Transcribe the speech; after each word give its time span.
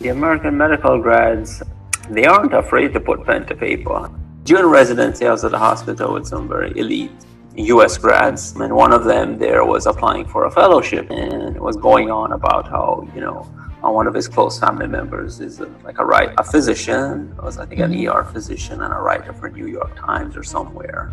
The 0.00 0.08
American 0.08 0.56
medical 0.56 0.98
grads, 1.00 1.62
they 2.10 2.24
aren't 2.24 2.54
afraid 2.54 2.92
to 2.94 3.00
put 3.00 3.24
pen 3.24 3.46
to 3.46 3.54
paper. 3.54 4.10
During 4.44 4.66
residency, 4.66 5.26
I 5.26 5.30
was 5.30 5.44
at 5.44 5.54
a 5.54 5.58
hospital 5.58 6.14
with 6.14 6.26
some 6.26 6.48
very 6.48 6.76
elite 6.76 7.12
US 7.54 7.98
grads, 7.98 8.56
and 8.56 8.74
one 8.74 8.92
of 8.92 9.04
them 9.04 9.38
there 9.38 9.64
was 9.64 9.86
applying 9.86 10.26
for 10.26 10.46
a 10.46 10.50
fellowship 10.50 11.10
and 11.10 11.60
was 11.60 11.76
going 11.76 12.10
on 12.10 12.32
about 12.32 12.68
how, 12.68 13.08
you 13.14 13.20
know, 13.20 13.46
one 13.90 14.06
of 14.06 14.14
his 14.14 14.28
close 14.28 14.58
family 14.58 14.86
members 14.86 15.40
is 15.40 15.60
a, 15.60 15.66
like 15.82 15.98
a 15.98 16.04
right 16.04 16.30
a 16.38 16.44
physician 16.44 17.34
was 17.42 17.58
i 17.58 17.66
think 17.66 17.80
an 17.80 17.92
er 18.06 18.24
physician 18.24 18.80
and 18.82 18.92
a 18.92 18.96
writer 18.96 19.32
for 19.32 19.50
new 19.50 19.66
york 19.66 19.94
times 19.96 20.36
or 20.36 20.44
somewhere 20.44 21.12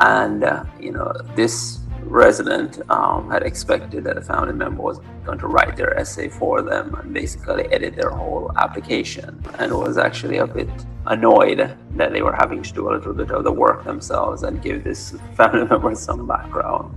and 0.00 0.44
uh, 0.44 0.64
you 0.78 0.92
know 0.92 1.10
this 1.34 1.78
resident 2.04 2.80
um, 2.90 3.30
had 3.30 3.42
expected 3.42 4.04
that 4.04 4.18
a 4.18 4.22
family 4.22 4.52
member 4.52 4.82
was 4.82 5.00
going 5.24 5.38
to 5.38 5.46
write 5.46 5.76
their 5.76 5.98
essay 5.98 6.28
for 6.28 6.62
them 6.62 6.94
and 6.96 7.12
basically 7.12 7.64
edit 7.72 7.96
their 7.96 8.10
whole 8.10 8.50
application 8.56 9.42
and 9.58 9.72
was 9.72 9.98
actually 9.98 10.38
a 10.38 10.46
bit 10.46 10.68
annoyed 11.06 11.76
that 11.96 12.12
they 12.12 12.22
were 12.22 12.34
having 12.34 12.62
to 12.62 12.72
do 12.72 12.88
a 12.88 12.92
little 12.92 13.14
bit 13.14 13.30
of 13.30 13.44
the 13.44 13.52
work 13.52 13.84
themselves 13.84 14.42
and 14.42 14.62
give 14.62 14.84
this 14.84 15.14
family 15.36 15.64
member 15.64 15.94
some 15.94 16.26
background 16.26 16.94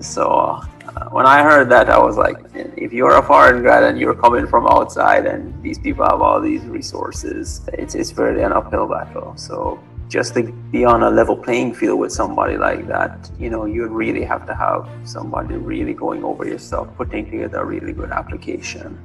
so 0.00 0.24
uh, 0.24 1.08
when 1.10 1.26
I 1.26 1.42
heard 1.42 1.68
that, 1.70 1.90
I 1.90 1.98
was 1.98 2.16
like, 2.16 2.36
if 2.54 2.92
you're 2.92 3.16
a 3.16 3.22
foreign 3.22 3.62
grad 3.62 3.82
and 3.82 3.98
you're 3.98 4.14
coming 4.14 4.46
from 4.46 4.66
outside 4.66 5.26
and 5.26 5.60
these 5.62 5.78
people 5.78 6.04
have 6.04 6.20
all 6.20 6.40
these 6.40 6.62
resources, 6.64 7.62
it's, 7.72 7.94
it's 7.94 8.12
really 8.16 8.42
an 8.42 8.52
uphill 8.52 8.86
battle. 8.86 9.36
So 9.36 9.80
just 10.08 10.32
to 10.32 10.42
be 10.72 10.86
on 10.86 11.02
a 11.02 11.10
level 11.10 11.36
playing 11.36 11.74
field 11.74 12.00
with 12.00 12.10
somebody 12.10 12.56
like 12.56 12.86
that, 12.88 13.30
you 13.38 13.50
know, 13.50 13.66
you 13.66 13.86
really 13.88 14.24
have 14.24 14.46
to 14.46 14.54
have 14.54 14.88
somebody 15.04 15.54
really 15.54 15.92
going 15.92 16.24
over 16.24 16.46
yourself, 16.46 16.88
putting 16.96 17.30
together 17.30 17.58
a 17.58 17.64
really 17.64 17.92
good 17.92 18.10
application. 18.10 18.98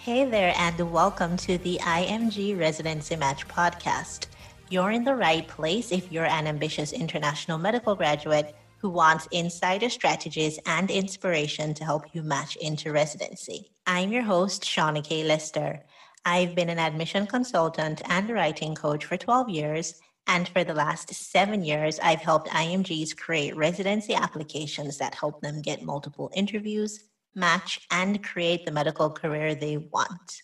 Hey 0.00 0.24
there, 0.24 0.54
and 0.56 0.90
welcome 0.90 1.36
to 1.36 1.58
the 1.58 1.78
IMG 1.82 2.58
Residency 2.58 3.14
Match 3.16 3.46
podcast. 3.46 4.26
You're 4.70 4.90
in 4.90 5.04
the 5.04 5.14
right 5.14 5.46
place 5.46 5.92
if 5.92 6.10
you're 6.10 6.24
an 6.24 6.46
ambitious 6.46 6.94
international 6.94 7.58
medical 7.58 7.94
graduate 7.94 8.56
who 8.82 8.90
wants 8.90 9.26
insider 9.30 9.88
strategies 9.88 10.58
and 10.66 10.90
inspiration 10.90 11.72
to 11.72 11.84
help 11.84 12.04
you 12.12 12.22
match 12.22 12.56
into 12.56 12.92
residency. 12.92 13.70
I'm 13.86 14.12
your 14.12 14.24
host, 14.24 14.62
Shauna 14.64 15.02
K. 15.02 15.24
Lister. 15.24 15.80
I've 16.26 16.54
been 16.54 16.68
an 16.68 16.78
admission 16.78 17.26
consultant 17.26 18.02
and 18.10 18.28
writing 18.28 18.74
coach 18.74 19.06
for 19.06 19.16
12 19.16 19.48
years, 19.48 19.94
and 20.26 20.46
for 20.48 20.64
the 20.64 20.74
last 20.74 21.14
seven 21.14 21.64
years, 21.64 21.98
I've 22.00 22.20
helped 22.20 22.48
IMGs 22.50 23.16
create 23.16 23.56
residency 23.56 24.14
applications 24.14 24.98
that 24.98 25.14
help 25.14 25.40
them 25.40 25.62
get 25.62 25.82
multiple 25.82 26.30
interviews 26.34 27.04
match, 27.34 27.86
and 27.90 28.22
create 28.22 28.64
the 28.64 28.72
medical 28.72 29.10
career 29.10 29.54
they 29.54 29.76
want. 29.76 30.42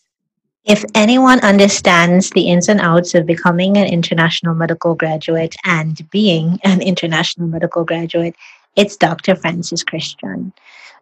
If 0.69 0.85
anyone 0.95 1.41
understands 1.41 2.29
the 2.29 2.51
ins 2.51 2.69
and 2.69 2.79
outs 2.79 3.15
of 3.15 3.25
becoming 3.25 3.79
an 3.79 3.87
international 3.87 4.55
medical 4.55 4.95
graduate 4.95 5.57
and 5.65 5.99
being 6.11 6.61
an 6.63 6.83
international 6.83 7.49
medical 7.49 7.85
graduate, 7.85 8.37
it's 8.77 8.95
Dr. 8.95 9.35
Francis 9.35 9.83
Christian. 9.83 10.53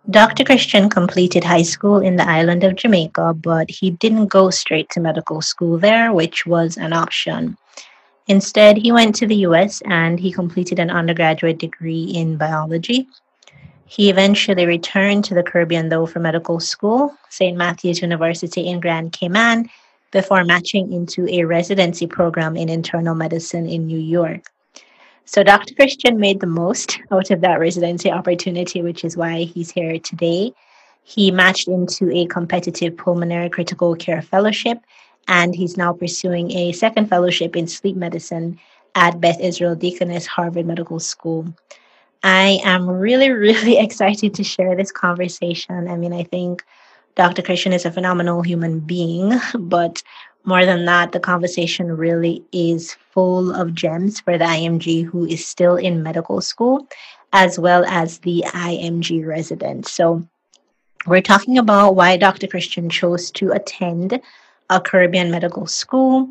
Dr. 0.09 0.45
Christian 0.45 0.89
completed 0.89 1.43
high 1.43 1.65
school 1.65 1.99
in 1.99 2.15
the 2.15 2.29
island 2.29 2.63
of 2.63 2.77
Jamaica, 2.77 3.35
but 3.35 3.69
he 3.69 3.91
didn't 3.91 4.27
go 4.27 4.51
straight 4.51 4.89
to 4.91 5.01
medical 5.01 5.43
school 5.43 5.79
there, 5.79 6.13
which 6.13 6.47
was 6.47 6.77
an 6.77 6.93
option. 6.93 7.59
Instead, 8.29 8.77
he 8.77 8.93
went 8.93 9.17
to 9.17 9.27
the 9.27 9.47
US 9.49 9.83
and 9.87 10.21
he 10.21 10.31
completed 10.31 10.79
an 10.79 10.91
undergraduate 10.91 11.59
degree 11.59 12.05
in 12.05 12.37
biology 12.37 13.09
he 13.87 14.11
eventually 14.11 14.67
returned 14.67 15.25
to 15.25 15.35
the 15.35 15.45
Caribbean, 15.45 15.89
though, 15.89 16.07
for 16.07 16.19
medical 16.19 16.59
school, 16.59 17.17
St. 17.31 17.57
Matthew's 17.57 18.03
University 18.03 18.67
in 18.67 18.81
Grand 18.81 19.13
Cayman, 19.13 19.71
before 20.11 20.45
matching 20.45 20.93
into 20.93 21.29
a 21.29 21.45
residency 21.45 22.07
program 22.07 22.57
in 22.57 22.69
internal 22.69 23.15
medicine 23.15 23.69
in 23.69 23.87
New 23.87 23.99
York. 23.99 24.51
So 25.25 25.45
Dr. 25.45 25.75
Christian 25.75 26.19
made 26.19 26.41
the 26.41 26.47
most 26.47 26.99
out 27.13 27.31
of 27.31 27.41
that 27.43 27.61
residency 27.61 28.11
opportunity, 28.11 28.83
which 28.83 29.05
is 29.05 29.17
why 29.17 29.43
he's 29.43 29.71
here 29.71 29.99
today. 30.01 30.53
He 31.05 31.31
matched 31.31 31.69
into 31.69 32.11
a 32.11 32.27
competitive 32.27 32.97
pulmonary 32.97 33.51
critical 33.51 33.95
care 33.95 34.23
fellowship, 34.23 34.79
and 35.29 35.55
he's 35.55 35.77
now 35.77 35.93
pursuing 35.93 36.51
a 36.51 36.73
second 36.73 37.09
fellowship 37.09 37.55
in 37.55 37.69
sleep 37.69 37.95
medicine 37.97 38.59
at 38.97 39.21
Beth 39.21 39.39
Israel 39.41 39.77
Deaconess 39.77 40.27
Harvard 40.27 40.67
Medical 40.67 40.99
School. 40.99 41.55
I 42.27 42.59
am 42.65 42.89
really, 42.89 43.31
really 43.47 43.79
excited 43.79 44.35
to 44.35 44.43
share 44.43 44.75
this 44.75 44.91
conversation. 44.91 45.87
I 45.87 45.97
mean, 45.97 46.13
I 46.13 46.25
think 46.25 46.65
Dr. 47.15 47.41
Christian 47.41 47.73
is 47.73 47.87
a 47.87 47.93
phenomenal 47.93 48.43
human 48.43 48.81
being, 48.81 49.33
but 49.59 50.03
more 50.43 50.67
than 50.67 50.87
that, 50.87 51.13
the 51.13 51.21
conversation 51.21 51.97
really 51.97 52.45
is 52.51 52.97
full 53.13 53.55
of 53.55 53.75
gems 53.75 54.19
for 54.19 54.37
the 54.37 54.45
IMG 54.45 55.05
who 55.05 55.25
is 55.25 55.47
still 55.47 55.77
in 55.77 56.03
medical 56.03 56.41
school, 56.41 56.89
as 57.33 57.61
well 57.61 57.85
as 57.85 58.19
the 58.19 58.43
IMG 58.49 59.25
resident. 59.25 59.87
So, 59.87 60.27
we're 61.07 61.23
talking 61.23 61.59
about 61.59 61.95
why 61.95 62.17
Dr. 62.17 62.49
Christian 62.49 62.91
chose 62.91 63.31
to 63.33 63.53
attend 63.53 64.21
a 64.69 64.81
Caribbean 64.81 65.31
medical 65.31 65.69
school, 65.69 66.29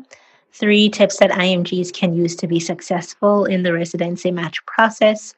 three 0.52 0.90
tips 0.90 1.16
that 1.20 1.30
IMGs 1.30 1.90
can 1.94 2.14
use 2.14 2.36
to 2.36 2.46
be 2.46 2.60
successful 2.60 3.46
in 3.46 3.62
the 3.62 3.72
residency 3.72 4.30
match 4.30 4.64
process, 4.66 5.34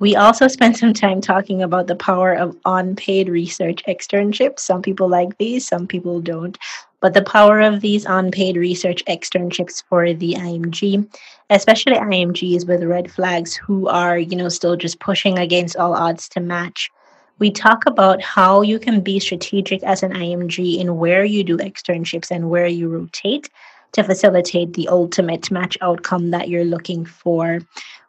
we 0.00 0.16
also 0.16 0.48
spent 0.48 0.78
some 0.78 0.94
time 0.94 1.20
talking 1.20 1.62
about 1.62 1.86
the 1.86 1.94
power 1.94 2.32
of 2.32 2.56
unpaid 2.64 3.28
research 3.28 3.84
externships. 3.86 4.60
Some 4.60 4.80
people 4.80 5.08
like 5.08 5.36
these, 5.36 5.68
some 5.68 5.86
people 5.86 6.20
don't. 6.22 6.56
But 7.00 7.12
the 7.12 7.22
power 7.22 7.60
of 7.60 7.82
these 7.82 8.06
unpaid 8.06 8.56
research 8.56 9.04
externships 9.04 9.82
for 9.88 10.12
the 10.14 10.34
IMG, 10.34 11.06
especially 11.50 11.96
IMGs 11.96 12.66
with 12.66 12.82
red 12.82 13.10
flags 13.10 13.54
who 13.54 13.88
are, 13.88 14.18
you 14.18 14.36
know, 14.36 14.48
still 14.48 14.74
just 14.74 15.00
pushing 15.00 15.38
against 15.38 15.76
all 15.76 15.94
odds 15.94 16.30
to 16.30 16.40
match. 16.40 16.90
We 17.38 17.50
talk 17.50 17.84
about 17.84 18.22
how 18.22 18.62
you 18.62 18.78
can 18.78 19.02
be 19.02 19.20
strategic 19.20 19.82
as 19.82 20.02
an 20.02 20.12
IMG 20.12 20.78
in 20.78 20.96
where 20.96 21.24
you 21.24 21.44
do 21.44 21.58
externships 21.58 22.30
and 22.30 22.48
where 22.48 22.66
you 22.66 22.88
rotate 22.88 23.50
to 23.92 24.04
facilitate 24.04 24.74
the 24.74 24.88
ultimate 24.88 25.50
match 25.50 25.76
outcome 25.80 26.30
that 26.30 26.48
you're 26.48 26.64
looking 26.64 27.04
for. 27.04 27.60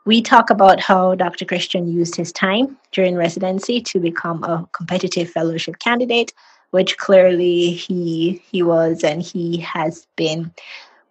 We 0.04 0.22
talk 0.22 0.50
about 0.50 0.80
how 0.80 1.14
Dr. 1.14 1.46
Christian 1.46 1.88
used 1.88 2.16
his 2.16 2.32
time 2.32 2.78
during 2.92 3.16
residency 3.16 3.82
to 3.82 4.00
become 4.00 4.44
a 4.44 4.68
competitive 4.72 5.30
fellowship 5.30 5.78
candidate, 5.78 6.34
which 6.72 6.98
clearly 6.98 7.72
he 7.72 8.42
he 8.52 8.64
was 8.64 9.04
and 9.04 9.22
he 9.22 9.58
has 9.58 10.08
been. 10.16 10.52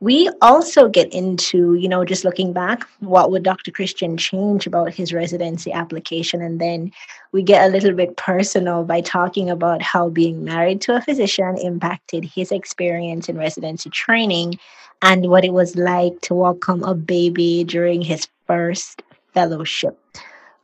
We 0.01 0.31
also 0.41 0.89
get 0.89 1.13
into, 1.13 1.75
you 1.75 1.87
know, 1.87 2.05
just 2.07 2.25
looking 2.25 2.55
back, 2.55 2.85
what 3.01 3.31
would 3.31 3.43
Dr. 3.43 3.71
Christian 3.71 4.17
change 4.17 4.67
about 4.67 4.95
his 4.95 5.13
residency 5.13 5.71
application? 5.71 6.41
And 6.41 6.59
then 6.59 6.91
we 7.33 7.43
get 7.43 7.69
a 7.69 7.73
little 7.73 7.93
bit 7.93 8.17
personal 8.17 8.83
by 8.83 9.03
talking 9.03 9.51
about 9.51 9.83
how 9.83 10.09
being 10.09 10.43
married 10.43 10.81
to 10.83 10.97
a 10.97 11.03
physician 11.03 11.59
impacted 11.59 12.25
his 12.25 12.51
experience 12.51 13.29
in 13.29 13.37
residency 13.37 13.91
training 13.91 14.59
and 15.03 15.29
what 15.29 15.45
it 15.45 15.53
was 15.53 15.77
like 15.77 16.19
to 16.23 16.35
welcome 16.35 16.83
a 16.83 16.95
baby 16.95 17.65
during 17.65 18.01
his 18.01 18.27
first 18.51 19.03
fellowship. 19.33 19.95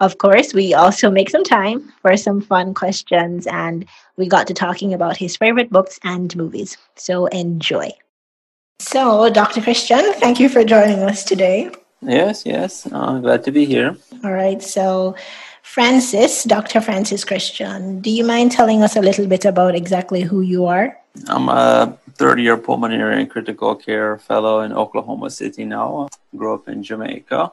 Of 0.00 0.19
course, 0.19 0.52
we 0.52 0.74
also 0.74 1.06
make 1.08 1.30
some 1.30 1.44
time 1.44 1.92
for 2.02 2.16
some 2.16 2.41
fun 2.41 2.74
questions, 2.74 3.47
and 3.47 3.86
we 4.16 4.26
got 4.26 4.48
to 4.48 4.54
talking 4.54 4.92
about 4.92 5.16
his 5.16 5.36
favorite 5.36 5.70
books 5.70 6.00
and 6.02 6.34
movies. 6.34 6.76
So 6.97 7.26
enjoy. 7.26 7.94
So, 8.80 9.30
Dr. 9.30 9.62
Christian, 9.62 10.02
thank 10.14 10.41
you 10.42 10.48
for 10.48 10.64
joining 10.64 10.98
us 11.06 11.22
today. 11.22 11.71
Yes, 12.03 12.42
yes. 12.44 12.91
Uh, 12.91 13.18
glad 13.22 13.44
to 13.44 13.53
be 13.53 13.65
here. 13.65 13.97
All 14.24 14.32
right. 14.32 14.60
So, 14.60 15.15
Francis, 15.62 16.42
Dr. 16.42 16.80
Francis 16.80 17.24
Christian, 17.24 18.00
do 18.00 18.10
you 18.10 18.27
mind 18.27 18.50
telling 18.50 18.82
us 18.82 18.97
a 18.97 19.00
little 19.00 19.27
bit 19.27 19.44
about 19.47 19.74
exactly 19.74 20.22
who 20.22 20.41
you 20.42 20.66
are? 20.66 20.98
I'm 21.28 21.48
a 21.48 21.97
third 22.18 22.41
year 22.41 22.59
pulmonary 22.59 23.21
and 23.21 23.30
critical 23.30 23.77
care 23.77 24.18
fellow 24.18 24.60
in 24.60 24.72
Oklahoma 24.72 25.30
City 25.30 25.65
now. 25.65 26.09
Grew 26.36 26.54
up 26.54 26.68
in 26.68 26.82
Jamaica. 26.82 27.53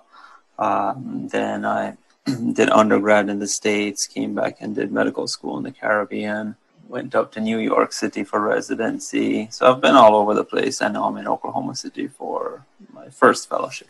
Um, 0.59 1.27
then 1.31 1.65
I 1.65 1.97
did 2.53 2.69
undergrad 2.69 3.29
in 3.29 3.39
the 3.39 3.47
States, 3.47 4.07
came 4.07 4.33
back 4.35 4.57
and 4.59 4.75
did 4.75 4.91
medical 4.91 5.27
school 5.27 5.57
in 5.57 5.63
the 5.63 5.71
Caribbean, 5.71 6.55
went 6.87 7.15
up 7.15 7.31
to 7.33 7.41
New 7.41 7.59
York 7.59 7.91
City 7.91 8.23
for 8.23 8.39
residency. 8.39 9.47
So 9.51 9.71
I've 9.71 9.81
been 9.81 9.95
all 9.95 10.15
over 10.15 10.33
the 10.33 10.43
place, 10.43 10.81
and 10.81 10.93
now 10.93 11.05
I'm 11.05 11.17
in 11.17 11.27
Oklahoma 11.27 11.75
City 11.75 12.07
for 12.07 12.65
my 12.93 13.09
first 13.09 13.49
fellowship. 13.49 13.89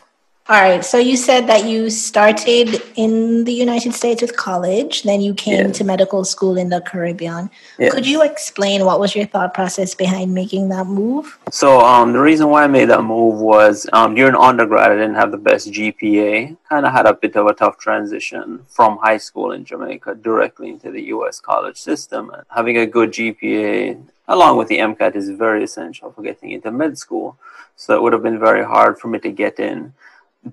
All 0.50 0.62
right. 0.62 0.84
So 0.84 0.98
you 0.98 1.16
said 1.16 1.48
that 1.48 1.63
you 1.63 1.90
started 1.90 2.81
in 2.98 3.45
the 3.45 3.54
United 3.54 3.94
States 3.94 4.22
with 4.22 4.36
college, 4.36 5.04
then 5.04 5.22
you 5.22 5.34
came 5.34 5.68
yes. 5.68 5.78
to 5.78 5.86
medical 5.86 6.25
school 6.25 6.57
in 6.57 6.68
the 6.68 6.81
Caribbean. 6.81 7.50
Yes. 7.80 7.94
Could 7.94 8.06
you 8.06 8.24
explain 8.24 8.84
what 8.84 9.00
was 9.00 9.16
your 9.16 9.25
thought 9.25 9.54
process 9.54 9.95
behind 9.95 10.34
making 10.34 10.68
that 10.68 10.86
move? 10.86 11.40
So 11.50 11.80
um, 11.80 12.12
the 12.12 12.19
reason 12.19 12.50
why 12.50 12.66
I 12.66 12.68
made 12.68 12.90
that 12.90 13.04
move 13.04 13.40
was 13.40 13.88
um, 13.94 14.16
during 14.16 14.36
undergrad, 14.36 14.92
I 14.92 14.95
didn't 14.95 15.16
have 15.16 15.31
the 15.31 15.38
best 15.38 15.72
GPA. 15.72 16.57
Kind 16.68 16.86
of 16.86 16.92
had 16.92 17.06
a 17.06 17.13
bit 17.13 17.38
of 17.38 17.48
a 17.48 17.54
tough 17.54 17.78
transition 17.78 18.66
from 18.68 18.98
high 18.98 19.19
school 19.19 19.54
in 19.54 19.63
Jamaica 19.63 20.16
directly 20.16 20.68
into 20.72 20.92
the 20.92 21.04
U.S. 21.04 21.39
college 21.39 21.78
system. 21.78 22.30
Having 22.54 22.80
a 22.80 22.86
good 22.86 23.13
GPA 23.13 24.04
along 24.28 24.57
with 24.57 24.68
the 24.68 24.80
MCAT 24.80 25.16
is 25.16 25.30
very 25.30 25.63
essential 25.63 26.12
for 26.12 26.22
getting 26.22 26.51
into 26.51 26.69
med 26.69 26.98
school. 26.98 27.38
So 27.78 27.96
it 27.96 28.01
would 28.01 28.12
have 28.12 28.24
been 28.24 28.39
very 28.39 28.66
hard 28.66 29.00
for 29.00 29.07
me 29.07 29.19
to 29.19 29.31
get 29.31 29.57
in 29.57 29.94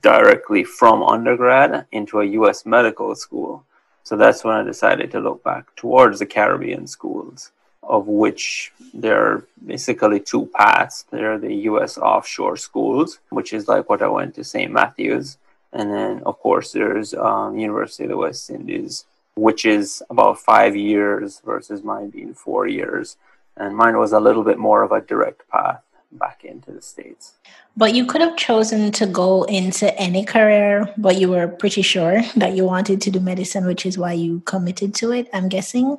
directly 0.00 0.64
from 0.64 1.02
undergrad 1.02 1.87
into 1.92 2.20
a 2.20 2.25
US 2.25 2.64
medical 2.64 3.14
school. 3.14 3.64
So 4.02 4.16
that's 4.16 4.44
when 4.44 4.54
I 4.54 4.62
decided 4.62 5.10
to 5.12 5.20
look 5.20 5.42
back 5.42 5.75
towards 5.76 6.19
the 6.19 6.26
Caribbean 6.26 6.87
schools, 6.87 7.50
of 7.82 8.06
which 8.06 8.72
there 8.94 9.20
are 9.25 9.46
basically 9.64 10.20
two 10.20 10.46
paths. 10.54 11.04
There 11.10 11.32
are 11.32 11.38
the 11.38 11.54
US 11.70 11.98
offshore 11.98 12.56
schools, 12.56 13.19
which 13.31 13.52
is 13.52 13.69
like 13.69 13.88
what 13.88 14.02
I 14.02 14.08
went 14.08 14.34
to 14.37 14.44
St. 14.44 14.72
Matthews. 14.72 15.38
And 15.72 15.93
then, 15.93 16.22
of 16.25 16.38
course, 16.40 16.72
there's 16.72 17.14
um, 17.14 17.58
University 17.58 18.04
of 18.04 18.10
the 18.10 18.16
West 18.16 18.50
Indies, 18.50 19.04
which 19.36 19.64
is 19.64 20.02
about 20.10 20.40
five 20.40 20.75
years 20.75 21.40
versus 21.44 21.84
mine 21.84 22.10
being 22.10 22.34
four 22.34 22.66
years. 22.66 23.16
And 23.56 23.76
mine 23.76 23.98
was 23.98 24.12
a 24.12 24.20
little 24.20 24.43
bit 24.43 24.58
more 24.58 24.82
of 24.82 24.93
a 24.93 25.00
direct 25.00 25.48
path 25.48 25.82
back 26.12 26.44
into 26.44 26.72
the 26.72 26.82
States. 26.82 27.34
But 27.76 27.94
you 27.94 28.04
could 28.04 28.20
have 28.20 28.36
chosen 28.36 28.90
to 28.92 29.06
go 29.06 29.44
into 29.44 29.96
any 29.98 30.24
career, 30.24 30.92
but 30.98 31.16
you 31.16 31.30
were 31.30 31.48
pretty 31.48 31.82
sure 31.82 32.22
that 32.36 32.54
you 32.54 32.64
wanted 32.64 33.00
to 33.02 33.10
do 33.10 33.20
medicine, 33.20 33.66
which 33.66 33.86
is 33.86 33.96
why 33.96 34.12
you 34.12 34.40
committed 34.40 34.94
to 34.96 35.12
it, 35.12 35.28
I'm 35.32 35.48
guessing. 35.48 35.96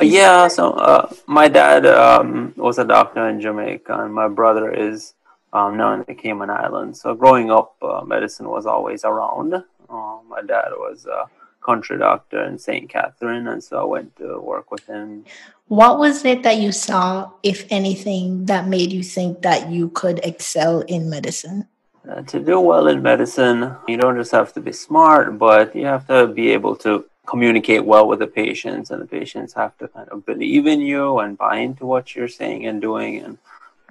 Uh, 0.00 0.04
yeah, 0.04 0.48
so 0.48 0.72
uh, 0.72 1.12
my 1.26 1.48
dad 1.48 1.84
um, 1.86 2.54
was 2.56 2.78
a 2.78 2.84
doctor 2.84 3.28
in 3.28 3.40
Jamaica, 3.40 4.04
and 4.04 4.14
my 4.14 4.28
brother 4.28 4.72
is 4.72 5.14
um, 5.52 5.76
now 5.76 5.92
in 5.94 6.04
the 6.06 6.14
Cayman 6.14 6.50
Islands. 6.50 7.00
So 7.00 7.14
growing 7.14 7.50
up, 7.50 7.74
uh, 7.82 8.02
medicine 8.04 8.48
was 8.48 8.66
always 8.66 9.04
around. 9.04 9.54
Uh, 9.54 10.18
my 10.28 10.42
dad 10.46 10.68
was 10.72 11.06
a 11.06 11.24
country 11.60 11.98
doctor 11.98 12.42
in 12.44 12.58
St. 12.58 12.88
Catherine, 12.88 13.48
and 13.48 13.62
so 13.62 13.80
I 13.80 13.84
went 13.84 14.16
to 14.16 14.38
work 14.40 14.70
with 14.70 14.86
him. 14.86 15.24
What 15.66 15.98
was 15.98 16.24
it 16.24 16.42
that 16.42 16.58
you 16.58 16.72
saw, 16.72 17.30
if 17.42 17.66
anything, 17.70 18.46
that 18.46 18.68
made 18.68 18.92
you 18.92 19.02
think 19.02 19.42
that 19.42 19.70
you 19.70 19.90
could 19.90 20.20
excel 20.24 20.80
in 20.82 21.10
medicine? 21.10 21.68
Uh, 22.08 22.22
to 22.22 22.40
do 22.40 22.58
well 22.58 22.88
in 22.88 23.02
medicine, 23.02 23.76
you 23.86 23.98
don't 23.98 24.16
just 24.16 24.32
have 24.32 24.52
to 24.54 24.60
be 24.60 24.72
smart, 24.72 25.38
but 25.38 25.76
you 25.76 25.84
have 25.84 26.06
to 26.06 26.26
be 26.26 26.48
able 26.50 26.74
to 26.76 27.04
communicate 27.26 27.84
well 27.84 28.08
with 28.08 28.20
the 28.20 28.26
patients, 28.26 28.90
and 28.90 29.02
the 29.02 29.06
patients 29.06 29.52
have 29.52 29.76
to 29.76 29.88
kind 29.88 30.08
of 30.08 30.24
believe 30.24 30.66
in 30.66 30.80
you 30.80 31.18
and 31.18 31.36
buy 31.36 31.56
into 31.56 31.84
what 31.84 32.16
you're 32.16 32.28
saying 32.28 32.64
and 32.66 32.80
doing. 32.80 33.18
And 33.18 33.36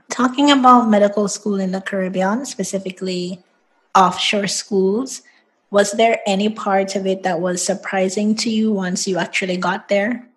talking 0.09 0.49
about 0.49 0.89
medical 0.89 1.27
school 1.27 1.59
in 1.59 1.71
the 1.71 1.81
Caribbean, 1.81 2.45
specifically 2.45 3.43
offshore 3.93 4.47
schools, 4.47 5.21
was 5.69 5.91
there 5.91 6.19
any 6.25 6.49
part 6.49 6.95
of 6.95 7.05
it 7.05 7.23
that 7.23 7.39
was 7.39 7.63
surprising 7.63 8.35
to 8.35 8.49
you 8.49 8.71
once 8.71 9.07
you 9.07 9.17
actually 9.17 9.57
got 9.57 9.89
there? 9.89 10.27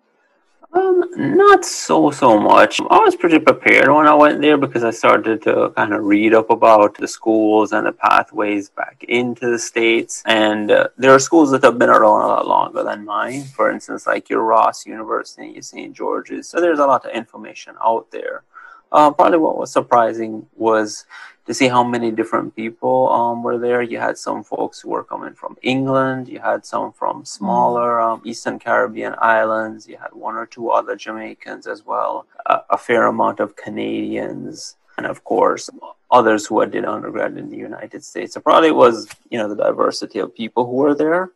Um, 0.73 1.03
not 1.17 1.65
so 1.65 2.11
so 2.11 2.39
much. 2.39 2.79
I 2.89 2.99
was 2.99 3.15
pretty 3.15 3.39
prepared 3.39 3.89
when 3.89 4.07
I 4.07 4.13
went 4.13 4.41
there 4.41 4.57
because 4.57 4.85
I 4.85 4.91
started 4.91 5.41
to 5.43 5.73
kind 5.75 5.93
of 5.93 6.03
read 6.05 6.33
up 6.33 6.49
about 6.49 6.95
the 6.95 7.09
schools 7.09 7.73
and 7.73 7.87
the 7.87 7.91
pathways 7.91 8.69
back 8.69 9.03
into 9.09 9.49
the 9.49 9.59
states. 9.59 10.23
And 10.25 10.71
uh, 10.71 10.87
there 10.97 11.13
are 11.13 11.19
schools 11.19 11.51
that 11.51 11.63
have 11.63 11.77
been 11.77 11.89
around 11.89 12.21
a 12.21 12.27
lot 12.27 12.47
longer 12.47 12.83
than 12.83 13.03
mine. 13.03 13.43
For 13.43 13.69
instance, 13.69 14.07
like 14.07 14.29
your 14.29 14.43
Ross 14.43 14.85
University, 14.85 15.49
your 15.49 15.61
St. 15.61 15.93
George's. 15.93 16.47
So 16.47 16.61
there's 16.61 16.79
a 16.79 16.85
lot 16.85 17.05
of 17.05 17.11
information 17.11 17.75
out 17.83 18.09
there. 18.11 18.43
Uh, 18.91 19.11
probably 19.11 19.37
what 19.37 19.57
was 19.57 19.71
surprising 19.71 20.45
was 20.55 21.05
to 21.45 21.53
see 21.53 21.67
how 21.67 21.83
many 21.83 22.11
different 22.11 22.55
people 22.55 23.09
um, 23.09 23.41
were 23.41 23.57
there. 23.57 23.81
You 23.81 23.99
had 23.99 24.17
some 24.17 24.43
folks 24.43 24.79
who 24.79 24.89
were 24.89 25.03
coming 25.03 25.33
from 25.33 25.57
England. 25.61 26.27
You 26.27 26.39
had 26.39 26.65
some 26.65 26.91
from 26.91 27.25
smaller 27.25 27.97
mm. 27.97 28.13
um, 28.13 28.21
Eastern 28.25 28.59
Caribbean 28.59 29.15
islands. 29.19 29.87
You 29.87 29.97
had 29.97 30.13
one 30.13 30.35
or 30.35 30.45
two 30.45 30.69
other 30.69 30.95
Jamaicans 30.95 31.67
as 31.67 31.85
well. 31.85 32.25
A, 32.45 32.59
a 32.71 32.77
fair 32.77 33.05
amount 33.07 33.39
of 33.39 33.55
Canadians, 33.55 34.75
and 34.97 35.05
of 35.05 35.23
course 35.23 35.69
others 36.11 36.45
who 36.45 36.59
had 36.59 36.71
did 36.71 36.85
undergrad 36.85 37.37
in 37.37 37.49
the 37.49 37.57
United 37.57 38.03
States. 38.03 38.33
So 38.33 38.41
probably 38.41 38.71
was 38.71 39.07
you 39.29 39.37
know 39.37 39.47
the 39.47 39.55
diversity 39.55 40.19
of 40.19 40.35
people 40.35 40.65
who 40.65 40.73
were 40.73 40.95
there, 40.95 41.31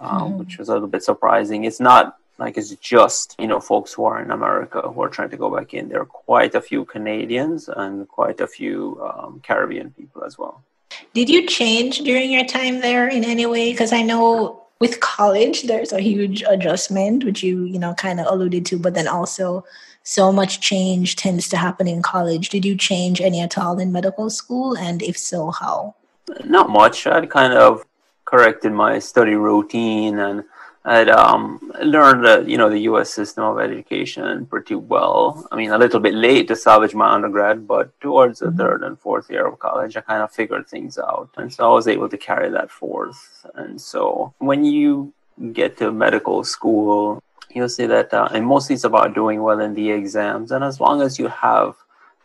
um, 0.00 0.34
mm. 0.34 0.36
which 0.38 0.58
was 0.58 0.68
a 0.68 0.74
little 0.74 0.88
bit 0.88 1.02
surprising. 1.02 1.64
It's 1.64 1.80
not 1.80 2.18
like 2.38 2.56
it's 2.56 2.74
just 2.76 3.36
you 3.38 3.46
know 3.46 3.60
folks 3.60 3.92
who 3.92 4.04
are 4.04 4.20
in 4.20 4.30
America 4.30 4.80
who 4.82 5.02
are 5.02 5.08
trying 5.08 5.30
to 5.30 5.36
go 5.36 5.54
back 5.54 5.74
in. 5.74 5.88
There 5.88 6.00
are 6.00 6.06
quite 6.06 6.54
a 6.54 6.60
few 6.60 6.84
Canadians 6.84 7.68
and 7.68 8.08
quite 8.08 8.40
a 8.40 8.46
few 8.46 9.00
um, 9.02 9.40
Caribbean 9.44 9.90
people 9.90 10.24
as 10.24 10.38
well. 10.38 10.62
Did 11.12 11.28
you 11.28 11.46
change 11.46 12.00
during 12.00 12.30
your 12.30 12.44
time 12.44 12.80
there 12.80 13.08
in 13.08 13.24
any 13.24 13.46
way? 13.46 13.72
Because 13.72 13.92
I 13.92 14.02
know 14.02 14.62
with 14.80 15.00
college 15.00 15.62
there's 15.62 15.92
a 15.92 16.00
huge 16.00 16.42
adjustment, 16.46 17.24
which 17.24 17.42
you 17.42 17.64
you 17.64 17.78
know 17.78 17.94
kind 17.94 18.20
of 18.20 18.26
alluded 18.26 18.66
to, 18.66 18.78
but 18.78 18.94
then 18.94 19.08
also 19.08 19.64
so 20.02 20.30
much 20.30 20.60
change 20.60 21.16
tends 21.16 21.48
to 21.48 21.56
happen 21.56 21.88
in 21.88 22.02
college. 22.02 22.50
Did 22.50 22.64
you 22.64 22.76
change 22.76 23.20
any 23.20 23.40
at 23.40 23.56
all 23.56 23.78
in 23.78 23.92
medical 23.92 24.28
school, 24.28 24.76
and 24.76 25.02
if 25.02 25.16
so, 25.16 25.50
how? 25.50 25.94
Not 26.44 26.68
much. 26.68 27.06
I'd 27.06 27.30
kind 27.30 27.52
of 27.52 27.84
corrected 28.24 28.72
my 28.72 28.98
study 28.98 29.34
routine 29.34 30.18
and 30.18 30.44
I'd 30.86 31.08
um, 31.08 31.72
learned 31.82 32.24
the 32.24 32.44
you 32.46 32.58
know 32.58 32.68
the 32.68 32.80
U.S. 32.90 33.12
system 33.12 33.44
of 33.44 33.58
education 33.58 34.44
pretty 34.46 34.74
well. 34.74 35.48
I 35.50 35.56
mean, 35.56 35.70
a 35.70 35.78
little 35.78 36.00
bit 36.00 36.14
late 36.14 36.46
to 36.48 36.56
salvage 36.56 36.94
my 36.94 37.10
undergrad, 37.10 37.66
but 37.66 37.98
towards 38.00 38.40
the 38.40 38.46
mm-hmm. 38.46 38.58
third 38.58 38.82
and 38.82 38.98
fourth 38.98 39.30
year 39.30 39.46
of 39.46 39.58
college, 39.58 39.96
I 39.96 40.02
kind 40.02 40.22
of 40.22 40.30
figured 40.30 40.68
things 40.68 40.98
out, 40.98 41.30
and 41.38 41.52
so 41.52 41.70
I 41.70 41.74
was 41.74 41.88
able 41.88 42.10
to 42.10 42.18
carry 42.18 42.50
that 42.50 42.70
forth. 42.70 43.46
And 43.54 43.80
so 43.80 44.34
when 44.38 44.64
you 44.64 45.14
get 45.52 45.78
to 45.78 45.90
medical 45.90 46.44
school, 46.44 47.22
you'll 47.50 47.70
see 47.70 47.86
that, 47.86 48.12
uh, 48.12 48.28
and 48.32 48.46
mostly 48.46 48.74
it's 48.74 48.84
about 48.84 49.14
doing 49.14 49.42
well 49.42 49.60
in 49.60 49.74
the 49.74 49.90
exams, 49.90 50.52
and 50.52 50.62
as 50.62 50.80
long 50.80 51.00
as 51.00 51.18
you 51.18 51.28
have, 51.28 51.76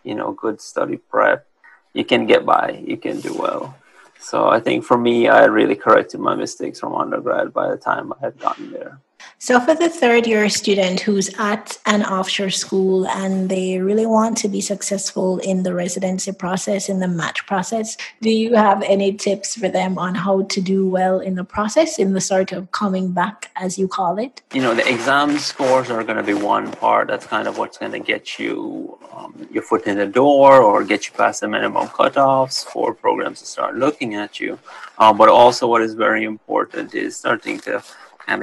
you 0.04 0.16
know, 0.16 0.34
good 0.34 0.60
study 0.60 0.98
prep, 0.98 1.48
you 1.94 2.04
can 2.04 2.26
get 2.26 2.46
by. 2.46 2.84
You 2.86 2.98
can 2.98 3.22
do 3.22 3.34
well. 3.34 3.76
So 4.20 4.50
I 4.50 4.60
think 4.60 4.84
for 4.84 4.98
me, 4.98 5.28
I 5.28 5.46
really 5.46 5.76
corrected 5.76 6.20
my 6.20 6.36
mistakes 6.36 6.80
from 6.80 6.94
undergrad 6.94 7.54
by 7.54 7.70
the 7.70 7.78
time 7.78 8.14
I 8.14 8.26
had 8.26 8.38
gotten 8.40 8.72
there. 8.72 9.00
So, 9.42 9.58
for 9.62 9.74
the 9.74 9.88
third 9.88 10.28
year 10.28 10.50
student 10.50 11.00
who's 11.00 11.30
at 11.40 11.78
an 11.86 12.04
offshore 12.04 12.50
school 12.50 13.08
and 13.08 13.48
they 13.48 13.80
really 13.80 14.06
want 14.06 14.36
to 14.40 14.50
be 14.50 14.60
successful 14.60 15.38
in 15.38 15.64
the 15.64 15.74
residency 15.74 16.34
process, 16.34 16.90
in 16.90 17.00
the 17.00 17.08
match 17.08 17.48
process, 17.48 17.96
do 18.22 18.30
you 18.30 18.54
have 18.56 18.84
any 18.84 19.14
tips 19.14 19.56
for 19.56 19.70
them 19.70 19.98
on 19.98 20.14
how 20.14 20.42
to 20.42 20.60
do 20.60 20.86
well 20.86 21.22
in 21.22 21.36
the 21.36 21.46
process, 21.46 21.98
in 22.00 22.12
the 22.12 22.20
sort 22.20 22.52
of 22.52 22.70
coming 22.74 23.14
back, 23.14 23.50
as 23.56 23.80
you 23.80 23.88
call 23.88 24.20
it? 24.20 24.42
You 24.54 24.62
know, 24.62 24.76
the 24.76 24.86
exam 24.86 25.38
scores 25.38 25.90
are 25.90 26.04
going 26.04 26.18
to 26.18 26.24
be 26.24 26.34
one 26.34 26.70
part. 26.74 27.08
That's 27.08 27.26
kind 27.26 27.48
of 27.48 27.58
what's 27.58 27.78
going 27.78 27.94
to 27.94 28.00
get 28.00 28.40
you 28.40 29.00
um, 29.14 29.48
your 29.50 29.64
foot 29.64 29.88
in 29.88 29.98
the 29.98 30.06
door 30.06 30.62
or 30.62 30.84
get 30.84 31.08
you 31.08 31.14
past 31.14 31.40
the 31.40 31.48
minimum 31.48 31.88
cutoffs 31.88 32.66
for 32.66 32.94
programs 32.94 33.40
to 33.40 33.46
start 33.46 33.78
looking 33.78 34.16
at 34.16 34.42
you. 34.42 34.60
Um, 34.98 35.18
but 35.18 35.30
also, 35.30 35.66
what 35.66 35.82
is 35.82 35.94
very 35.94 36.26
important 36.26 36.94
is 36.94 37.16
starting 37.16 37.58
to 37.62 37.82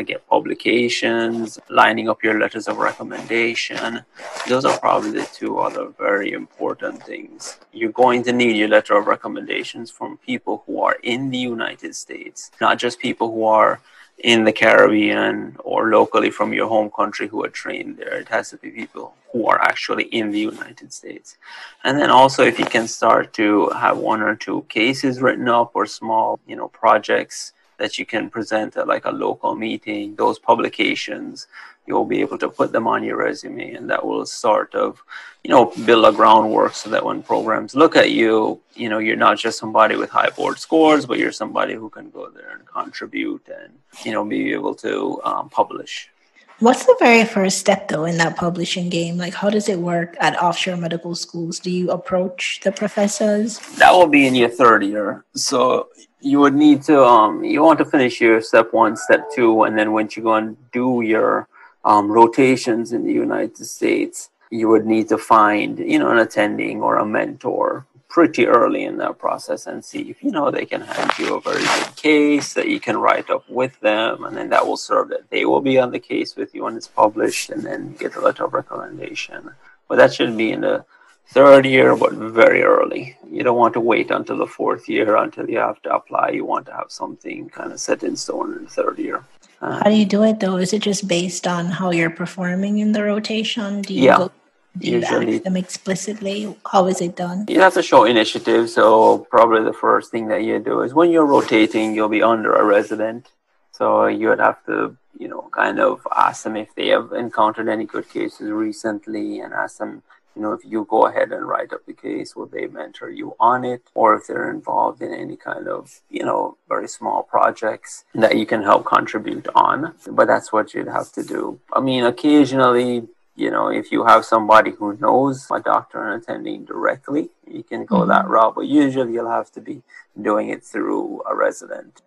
get 0.04 0.26
publications, 0.28 1.58
lining 1.68 2.08
up 2.08 2.22
your 2.22 2.38
letters 2.38 2.68
of 2.68 2.78
recommendation. 2.78 4.02
Those 4.48 4.64
are 4.64 4.78
probably 4.78 5.10
the 5.10 5.28
two 5.32 5.58
other 5.58 5.86
very 5.98 6.32
important 6.32 7.02
things. 7.02 7.58
You're 7.72 7.92
going 7.92 8.22
to 8.24 8.32
need 8.32 8.56
your 8.56 8.68
letter 8.68 8.96
of 8.96 9.06
recommendations 9.06 9.90
from 9.90 10.18
people 10.18 10.62
who 10.66 10.82
are 10.82 10.96
in 11.02 11.30
the 11.30 11.38
United 11.38 11.94
States, 11.94 12.50
not 12.60 12.78
just 12.78 12.98
people 12.98 13.30
who 13.32 13.44
are 13.44 13.80
in 14.18 14.44
the 14.44 14.52
Caribbean 14.52 15.56
or 15.60 15.90
locally 15.90 16.30
from 16.30 16.52
your 16.52 16.68
home 16.68 16.90
country 16.90 17.28
who 17.28 17.44
are 17.44 17.48
trained 17.48 17.98
there. 17.98 18.14
It 18.14 18.28
has 18.28 18.50
to 18.50 18.56
be 18.56 18.70
people 18.70 19.14
who 19.32 19.46
are 19.46 19.60
actually 19.60 20.04
in 20.04 20.30
the 20.30 20.40
United 20.40 20.92
States. 20.92 21.36
And 21.84 21.98
then 21.98 22.10
also 22.10 22.42
if 22.42 22.58
you 22.58 22.64
can 22.64 22.88
start 22.88 23.34
to 23.34 23.68
have 23.70 23.98
one 23.98 24.22
or 24.22 24.34
two 24.34 24.64
cases 24.68 25.20
written 25.20 25.48
up 25.48 25.72
or 25.74 25.84
small, 25.84 26.40
you 26.46 26.56
know, 26.56 26.68
projects 26.68 27.52
that 27.78 27.98
you 27.98 28.06
can 28.06 28.30
present 28.30 28.76
at 28.76 28.86
like 28.86 29.04
a 29.04 29.10
local 29.10 29.54
meeting, 29.54 30.14
those 30.16 30.38
publications, 30.38 31.46
you'll 31.86 32.04
be 32.04 32.20
able 32.20 32.38
to 32.38 32.48
put 32.48 32.72
them 32.72 32.86
on 32.86 33.04
your 33.04 33.16
resume 33.16 33.74
and 33.74 33.88
that 33.90 34.04
will 34.04 34.26
sort 34.26 34.74
of, 34.74 35.02
you 35.44 35.50
know, 35.50 35.72
build 35.84 36.04
a 36.04 36.12
groundwork 36.12 36.74
so 36.74 36.90
that 36.90 37.04
when 37.04 37.22
programs 37.22 37.74
look 37.74 37.96
at 37.96 38.10
you, 38.10 38.60
you 38.74 38.88
know, 38.88 38.98
you're 38.98 39.16
not 39.16 39.38
just 39.38 39.58
somebody 39.58 39.96
with 39.96 40.10
high 40.10 40.30
board 40.30 40.58
scores, 40.58 41.06
but 41.06 41.18
you're 41.18 41.32
somebody 41.32 41.74
who 41.74 41.88
can 41.88 42.10
go 42.10 42.28
there 42.30 42.56
and 42.56 42.66
contribute 42.66 43.46
and, 43.48 43.72
you 44.04 44.12
know, 44.12 44.24
be 44.24 44.52
able 44.52 44.74
to 44.74 45.20
um, 45.24 45.48
publish. 45.48 46.10
What's 46.58 46.86
the 46.86 46.96
very 46.98 47.26
first 47.26 47.58
step 47.58 47.88
though 47.88 48.06
in 48.06 48.16
that 48.16 48.36
publishing 48.36 48.88
game? 48.88 49.18
Like 49.18 49.34
how 49.34 49.50
does 49.50 49.68
it 49.68 49.78
work 49.78 50.16
at 50.20 50.42
offshore 50.42 50.78
medical 50.78 51.14
schools? 51.14 51.58
Do 51.58 51.70
you 51.70 51.90
approach 51.90 52.60
the 52.64 52.72
professors? 52.72 53.58
That 53.76 53.92
will 53.92 54.06
be 54.06 54.26
in 54.26 54.34
your 54.34 54.48
third 54.48 54.82
year. 54.82 55.26
So 55.34 55.88
you 56.20 56.40
would 56.40 56.54
need 56.54 56.82
to 56.82 57.04
um 57.04 57.44
you 57.44 57.62
want 57.62 57.78
to 57.78 57.84
finish 57.84 58.20
your 58.20 58.40
step 58.40 58.72
one, 58.72 58.96
step 58.96 59.28
two, 59.34 59.62
and 59.64 59.78
then 59.78 59.92
once 59.92 60.16
you 60.16 60.22
go 60.22 60.34
and 60.34 60.56
do 60.72 61.02
your 61.02 61.48
um, 61.84 62.10
rotations 62.10 62.92
in 62.92 63.04
the 63.04 63.12
United 63.12 63.64
States, 63.64 64.30
you 64.50 64.68
would 64.68 64.84
need 64.84 65.08
to 65.08 65.16
find, 65.16 65.78
you 65.78 65.98
know, 65.98 66.10
an 66.10 66.18
attending 66.18 66.82
or 66.82 66.96
a 66.96 67.06
mentor 67.06 67.86
pretty 68.08 68.46
early 68.46 68.84
in 68.84 68.96
that 68.96 69.18
process 69.18 69.66
and 69.66 69.84
see 69.84 70.10
if 70.10 70.22
you 70.22 70.30
know 70.30 70.50
they 70.50 70.64
can 70.64 70.80
hand 70.80 71.12
you 71.18 71.34
a 71.34 71.40
very 71.40 71.62
good 71.62 71.96
case 71.96 72.54
that 72.54 72.68
you 72.68 72.80
can 72.80 72.96
write 72.96 73.28
up 73.30 73.48
with 73.48 73.78
them 73.80 74.24
and 74.24 74.36
then 74.36 74.48
that 74.48 74.66
will 74.66 74.76
serve 74.76 75.08
that 75.08 75.28
they 75.28 75.44
will 75.44 75.60
be 75.60 75.78
on 75.78 75.90
the 75.90 75.98
case 75.98 76.34
with 76.34 76.54
you 76.54 76.62
when 76.64 76.76
it's 76.76 76.88
published 76.88 77.50
and 77.50 77.62
then 77.62 77.92
get 77.94 78.16
a 78.16 78.20
letter 78.20 78.44
of 78.44 78.54
recommendation. 78.54 79.50
But 79.88 79.96
that 79.96 80.14
should 80.14 80.36
be 80.36 80.50
in 80.52 80.62
the 80.62 80.84
third 81.28 81.66
year 81.66 81.96
but 81.96 82.12
very 82.12 82.62
early 82.62 83.16
you 83.30 83.42
don't 83.42 83.56
want 83.56 83.74
to 83.74 83.80
wait 83.80 84.10
until 84.10 84.38
the 84.38 84.46
fourth 84.46 84.88
year 84.88 85.16
until 85.16 85.48
you 85.48 85.58
have 85.58 85.80
to 85.82 85.92
apply 85.94 86.30
you 86.30 86.44
want 86.44 86.66
to 86.66 86.72
have 86.72 86.90
something 86.90 87.48
kind 87.48 87.72
of 87.72 87.80
set 87.80 88.02
in 88.02 88.16
stone 88.16 88.52
in 88.54 88.64
the 88.64 88.70
third 88.70 88.98
year 88.98 89.24
uh, 89.60 89.78
how 89.82 89.90
do 89.90 89.96
you 89.96 90.06
do 90.06 90.22
it 90.22 90.40
though 90.40 90.56
is 90.56 90.72
it 90.72 90.82
just 90.82 91.08
based 91.08 91.46
on 91.46 91.66
how 91.66 91.90
you're 91.90 92.10
performing 92.10 92.78
in 92.78 92.92
the 92.92 93.02
rotation 93.02 93.82
do 93.82 93.92
you 93.94 94.04
yeah. 94.04 94.18
go 94.18 94.30
do 94.78 94.90
you 94.90 95.02
ask 95.02 95.42
them 95.42 95.56
explicitly? 95.56 96.54
How 96.70 96.86
is 96.86 97.00
it 97.00 97.16
done? 97.16 97.46
You 97.48 97.60
have 97.60 97.74
to 97.74 97.82
show 97.82 98.04
initiative. 98.04 98.68
So 98.68 99.26
probably 99.30 99.64
the 99.64 99.72
first 99.72 100.10
thing 100.10 100.28
that 100.28 100.42
you 100.44 100.58
do 100.58 100.82
is 100.82 100.92
when 100.92 101.10
you're 101.10 101.26
rotating, 101.26 101.94
you'll 101.94 102.08
be 102.08 102.22
under 102.22 102.54
a 102.54 102.64
resident. 102.64 103.28
So 103.72 104.06
you 104.06 104.28
would 104.28 104.40
have 104.40 104.64
to, 104.66 104.96
you 105.18 105.28
know, 105.28 105.48
kind 105.52 105.80
of 105.80 106.06
ask 106.14 106.44
them 106.44 106.56
if 106.56 106.74
they 106.74 106.88
have 106.88 107.12
encountered 107.12 107.68
any 107.68 107.84
good 107.84 108.08
cases 108.08 108.50
recently 108.50 109.40
and 109.40 109.54
ask 109.54 109.78
them, 109.78 110.02
you 110.36 110.42
know, 110.42 110.52
if 110.52 110.60
you 110.64 110.86
go 110.88 111.06
ahead 111.06 111.32
and 111.32 111.48
write 111.48 111.72
up 111.72 111.86
the 111.86 111.94
case, 111.94 112.36
will 112.36 112.46
they 112.46 112.66
mentor 112.66 113.10
you 113.10 113.34
on 113.40 113.64
it? 113.64 113.82
Or 113.94 114.14
if 114.14 114.26
they're 114.26 114.50
involved 114.50 115.00
in 115.00 115.12
any 115.12 115.36
kind 115.36 115.66
of, 115.66 116.02
you 116.10 116.24
know, 116.24 116.58
very 116.68 116.88
small 116.88 117.22
projects 117.22 118.04
that 118.14 118.36
you 118.36 118.44
can 118.44 118.62
help 118.62 118.84
contribute 118.84 119.48
on. 119.54 119.94
But 120.06 120.26
that's 120.26 120.52
what 120.52 120.74
you'd 120.74 120.88
have 120.88 121.10
to 121.12 121.22
do. 121.24 121.58
I 121.72 121.80
mean, 121.80 122.04
occasionally 122.04 123.08
you 123.36 123.50
know, 123.50 123.68
if 123.68 123.92
you 123.92 124.04
have 124.04 124.24
somebody 124.24 124.70
who 124.70 124.96
knows 124.96 125.46
a 125.50 125.60
doctor 125.60 126.10
and 126.10 126.22
attending 126.22 126.64
directly, 126.64 127.28
you 127.46 127.62
can 127.62 127.84
go 127.84 127.96
mm-hmm. 127.96 128.08
that 128.08 128.26
route. 128.28 128.54
But 128.54 128.62
usually 128.62 129.12
you'll 129.12 129.30
have 129.30 129.52
to 129.52 129.60
be 129.60 129.82
doing 130.20 130.48
it 130.48 130.64
through 130.64 131.22
a 131.28 131.36
resident. 131.36 132.00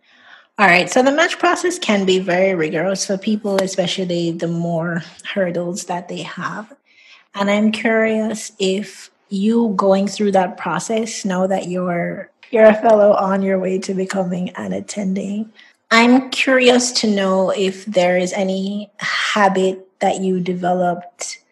All 0.58 0.66
right. 0.66 0.90
So 0.90 1.02
the 1.04 1.12
match 1.12 1.40
process 1.40 1.80
can 1.80 2.06
be 2.06 2.20
very 2.20 2.54
rigorous 2.56 3.06
for 3.06 3.18
people, 3.18 3.62
especially 3.62 4.32
the 4.32 4.48
more 4.48 5.04
hurdles 5.24 5.86
that 5.86 6.10
they 6.10 6.24
have. 6.24 6.76
And 7.36 7.50
I'm 7.50 7.72
curious 7.72 8.52
if 8.60 9.12
you 9.30 9.74
going 9.76 10.08
through 10.08 10.32
that 10.32 10.58
process 10.58 11.24
now 11.24 11.48
that 11.48 11.68
you're 11.68 12.32
you're 12.52 12.66
a 12.66 12.74
fellow 12.74 13.14
on 13.14 13.44
your 13.44 13.60
way 13.60 13.78
to 13.80 13.94
becoming 13.94 14.50
an 14.52 14.74
attending. 14.74 15.52
I'm 15.92 16.30
curious 16.32 16.92
to 16.94 17.08
know 17.08 17.52
if 17.52 17.86
there 17.86 18.18
is 18.18 18.34
any 18.34 18.92
habit 18.98 19.88
that 20.00 20.22
you 20.22 20.40
developed 20.40 21.44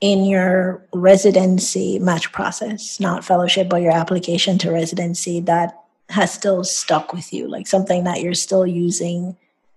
in 0.00 0.24
your 0.24 0.86
residency 0.92 1.98
match 1.98 2.30
process, 2.30 3.00
not 3.00 3.24
fellowship, 3.24 3.68
but 3.68 3.82
your 3.82 3.92
application 3.92 4.58
to 4.58 4.70
residency 4.70 5.40
that 5.40 5.82
has 6.08 6.32
still 6.32 6.62
stuck 6.62 7.12
with 7.12 7.32
you, 7.32 7.48
like 7.48 7.66
something 7.66 8.04
that 8.04 8.20
you're 8.20 8.34
still 8.34 8.66
using 8.66 9.36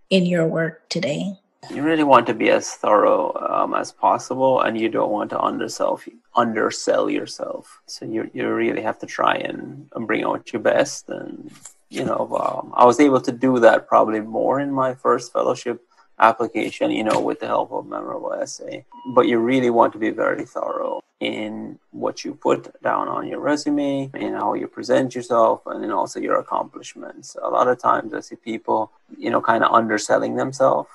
in 0.09 0.25
your 0.25 0.47
work 0.47 0.87
today? 0.89 1.39
You 1.69 1.83
really 1.83 2.03
want 2.03 2.25
to 2.27 2.33
be 2.33 2.49
as 2.49 2.71
thorough 2.71 3.33
um, 3.35 3.75
as 3.75 3.91
possible, 3.91 4.61
and 4.61 4.79
you 4.79 4.89
don't 4.89 5.11
want 5.11 5.29
to 5.29 5.39
undersell 5.39 6.01
undersell 6.35 7.09
yourself. 7.09 7.81
So 7.85 8.05
you 8.05 8.31
you 8.33 8.49
really 8.51 8.81
have 8.81 8.97
to 8.99 9.05
try 9.05 9.35
and, 9.35 9.87
and 9.95 10.07
bring 10.07 10.23
out 10.23 10.51
your 10.51 10.61
best. 10.61 11.07
And 11.09 11.51
you 11.89 12.03
know, 12.03 12.27
um, 12.35 12.73
I 12.75 12.85
was 12.85 12.99
able 12.99 13.21
to 13.21 13.31
do 13.31 13.59
that 13.59 13.87
probably 13.87 14.21
more 14.21 14.59
in 14.59 14.71
my 14.71 14.95
first 14.95 15.31
fellowship 15.31 15.85
application, 16.17 16.91
you 16.91 17.03
know, 17.03 17.19
with 17.19 17.39
the 17.39 17.47
help 17.47 17.71
of 17.71 17.85
memorable 17.85 18.33
essay. 18.33 18.85
But 19.13 19.27
you 19.27 19.39
really 19.39 19.69
want 19.69 19.93
to 19.93 19.99
be 19.99 20.09
very 20.09 20.45
thorough 20.45 21.01
in 21.19 21.77
what 21.91 22.25
you 22.25 22.33
put 22.33 22.81
down 22.81 23.07
on 23.07 23.27
your 23.27 23.39
resume 23.39 24.09
and 24.13 24.35
how 24.35 24.55
you 24.55 24.67
present 24.67 25.13
yourself 25.13 25.61
and 25.67 25.83
then 25.83 25.91
also 25.91 26.19
your 26.19 26.39
accomplishments. 26.39 27.37
A 27.41 27.49
lot 27.49 27.67
of 27.67 27.79
times 27.79 28.13
I 28.13 28.21
see 28.21 28.35
people, 28.35 28.91
you 29.17 29.29
know, 29.29 29.41
kind 29.41 29.63
of 29.63 29.71
underselling 29.71 30.35
themselves. 30.35 30.89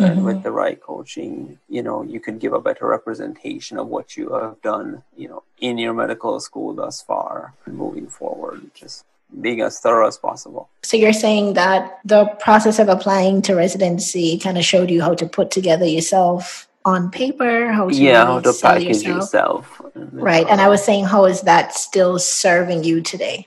Mm-hmm. 0.00 0.12
And 0.12 0.24
with 0.24 0.42
the 0.42 0.50
right 0.50 0.80
coaching, 0.80 1.58
you 1.68 1.82
know, 1.82 2.02
you 2.02 2.20
can 2.20 2.38
give 2.38 2.52
a 2.52 2.60
better 2.60 2.86
representation 2.86 3.78
of 3.78 3.88
what 3.88 4.16
you 4.16 4.32
have 4.32 4.60
done, 4.62 5.02
you 5.16 5.28
know, 5.28 5.42
in 5.58 5.76
your 5.78 5.92
medical 5.92 6.40
school 6.40 6.74
thus 6.74 7.02
far 7.02 7.54
and 7.66 7.76
moving 7.76 8.08
forward. 8.08 8.70
Just 8.74 9.04
being 9.40 9.60
as 9.60 9.78
thorough 9.78 10.08
as 10.08 10.18
possible. 10.18 10.68
So 10.82 10.96
you're 10.96 11.12
saying 11.12 11.54
that 11.54 12.00
the 12.04 12.24
process 12.40 12.78
of 12.78 12.88
applying 12.88 13.42
to 13.42 13.54
residency 13.54 14.38
kind 14.38 14.58
of 14.58 14.64
showed 14.64 14.90
you 14.90 15.02
how 15.02 15.14
to 15.14 15.26
put 15.26 15.50
together 15.50 15.86
yourself 15.86 16.66
on 16.84 17.10
paper, 17.10 17.70
how 17.70 17.90
to 17.90 17.94
yeah, 17.94 18.24
how 18.24 18.40
to 18.40 18.52
package 18.52 19.02
yourself. 19.02 19.76
yourself. 19.76 19.82
Right, 20.12 20.46
and 20.48 20.60
I 20.60 20.68
was 20.68 20.82
saying, 20.82 21.04
how 21.04 21.26
is 21.26 21.42
that 21.42 21.74
still 21.74 22.18
serving 22.18 22.84
you 22.84 23.02
today? 23.02 23.46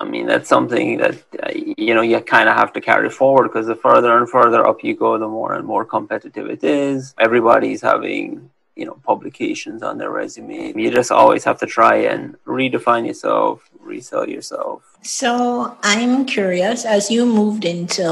I 0.00 0.04
mean, 0.04 0.26
that's 0.26 0.48
something 0.48 0.96
that 0.96 1.16
uh, 1.42 1.50
you 1.54 1.94
know 1.94 2.00
you 2.00 2.18
kind 2.22 2.48
of 2.48 2.56
have 2.56 2.72
to 2.72 2.80
carry 2.80 3.10
forward 3.10 3.48
because 3.48 3.66
the 3.66 3.76
further 3.76 4.16
and 4.16 4.28
further 4.28 4.66
up 4.66 4.82
you 4.82 4.96
go, 4.96 5.18
the 5.18 5.28
more 5.28 5.52
and 5.52 5.66
more 5.66 5.84
competitive 5.84 6.48
it 6.48 6.64
is. 6.64 7.14
Everybody's 7.18 7.82
having 7.82 8.50
you 8.76 8.86
know 8.86 8.98
publications 9.04 9.82
on 9.82 9.98
their 9.98 10.10
resume. 10.10 10.72
You 10.74 10.90
just 10.90 11.12
always 11.12 11.44
have 11.44 11.58
to 11.60 11.66
try 11.66 11.96
and 11.96 12.34
redefine 12.46 13.06
yourself, 13.06 13.68
resell 13.78 14.26
yourself. 14.26 14.82
So 15.02 15.76
I'm 15.82 16.24
curious, 16.24 16.86
as 16.86 17.10
you 17.10 17.26
moved 17.26 17.66
into, 17.66 18.02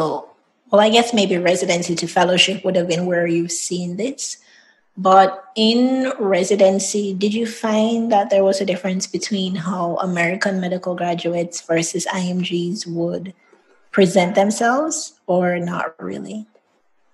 well, 0.71 0.81
I 0.81 0.91
guess 0.91 1.15
maybe 1.15 1.39
residency 1.39 1.95
to 1.97 2.07
fellowship 2.07 2.67
would 2.67 2.77
have 2.77 2.89
been 2.89 3.07
where 3.07 3.27
you've 3.27 3.53
seen 3.53 3.97
this. 3.97 4.37
But 4.99 5.53
in 5.55 6.13
residency, 6.19 7.15
did 7.15 7.33
you 7.33 7.47
find 7.47 8.11
that 8.11 8.31
there 8.31 8.43
was 8.43 8.61
a 8.61 8.67
difference 8.67 9.07
between 9.07 9.55
how 9.55 9.97
American 10.03 10.61
medical 10.61 10.97
graduates 10.97 11.61
versus 11.61 12.05
IMGs 12.07 12.85
would 12.87 13.33
present 13.93 14.35
themselves, 14.35 15.15
or 15.27 15.59
not 15.59 15.95
really? 16.01 16.47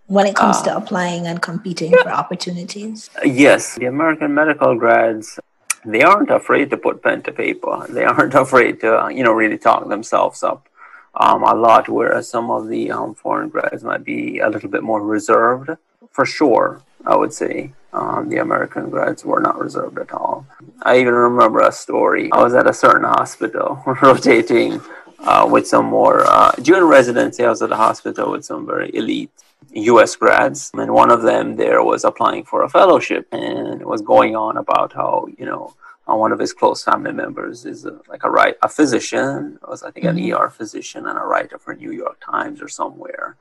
when 0.07 0.27
it 0.27 0.37
comes 0.37 0.59
uh, 0.59 0.65
to 0.65 0.77
applying 0.77 1.27
and 1.27 1.41
competing 1.41 1.93
yeah. 1.93 2.03
for 2.03 2.11
opportunities? 2.11 3.09
Yes, 3.25 3.77
the 3.77 3.87
American 3.87 4.35
medical 4.35 4.75
grads 4.75 5.39
they 5.85 6.03
aren't 6.03 6.31
afraid 6.31 6.71
to 6.71 6.77
put 6.77 7.03
pen 7.03 7.23
to 7.23 7.33
paper. 7.33 7.87
They 7.89 8.05
aren't 8.05 8.35
afraid 8.45 8.81
to, 8.81 9.11
you 9.13 9.23
know, 9.23 9.33
really 9.33 9.59
talk 9.59 9.89
themselves 9.89 10.43
up 10.43 10.69
um, 11.15 11.43
a 11.43 11.55
lot, 11.55 11.89
whereas 11.89 12.29
some 12.29 12.51
of 12.51 12.69
the 12.69 12.91
um, 12.91 13.15
foreign 13.15 13.49
grads 13.49 13.85
might 13.85 14.05
be 14.05 14.39
a 14.39 14.49
little 14.49 14.71
bit 14.71 14.83
more 14.83 15.03
reserved. 15.03 15.71
For 16.11 16.25
sure, 16.25 16.81
I 17.07 17.17
would 17.17 17.33
say 17.33 17.73
um, 17.93 18.29
the 18.29 18.39
American 18.39 18.91
grads 18.91 19.25
were 19.25 19.41
not 19.41 19.59
reserved 19.59 19.99
at 19.99 20.13
all. 20.13 20.47
I 20.83 20.99
even 20.99 21.15
remember 21.15 21.61
a 21.61 21.73
story. 21.73 22.31
I 22.33 22.43
was 22.43 22.55
at 22.55 22.69
a 22.69 22.73
certain 22.73 23.05
hospital 23.05 23.83
rotating 24.03 24.81
uh, 25.21 25.49
with 25.51 25.67
some 25.67 25.87
more, 25.87 26.27
uh, 26.27 26.53
during 26.63 26.85
residency, 26.85 27.45
I 27.45 27.49
was 27.49 27.63
at 27.63 27.73
a 27.73 27.77
hospital 27.77 28.33
with 28.33 28.45
some 28.45 28.67
very 28.67 28.95
elite 28.95 29.31
US 29.73 30.17
grads, 30.17 30.71
and 30.75 30.93
one 30.93 31.11
of 31.11 31.23
them 31.23 31.57
there 31.57 31.83
was 31.83 32.05
applying 32.05 32.45
for 32.45 32.63
a 32.63 32.69
fellowship 32.69 33.27
and 33.33 33.83
was 33.85 34.03
going 34.03 34.37
on 34.37 34.57
about 34.57 34.93
how, 34.93 35.27
you 35.39 35.47
know, 35.47 35.75
uh, 36.07 36.15
one 36.15 36.33
of 36.33 36.39
his 36.39 36.53
close 36.53 36.85
family 36.85 37.13
members 37.13 37.65
is 37.65 37.87
a, 37.87 37.99
like 38.09 38.25
a 38.25 38.31
right 38.31 38.57
a 38.63 38.69
physician, 38.69 39.59
was 39.67 39.83
I 39.83 39.91
think 39.91 40.05
an 40.05 40.33
ER 40.33 40.51
physician 40.51 41.07
and 41.07 41.19
a 41.19 41.23
writer 41.23 41.59
for 41.59 41.75
New 41.75 41.93
York 41.93 42.21
Times 42.21 42.61
or 42.61 42.69
somewhere, 42.69 43.37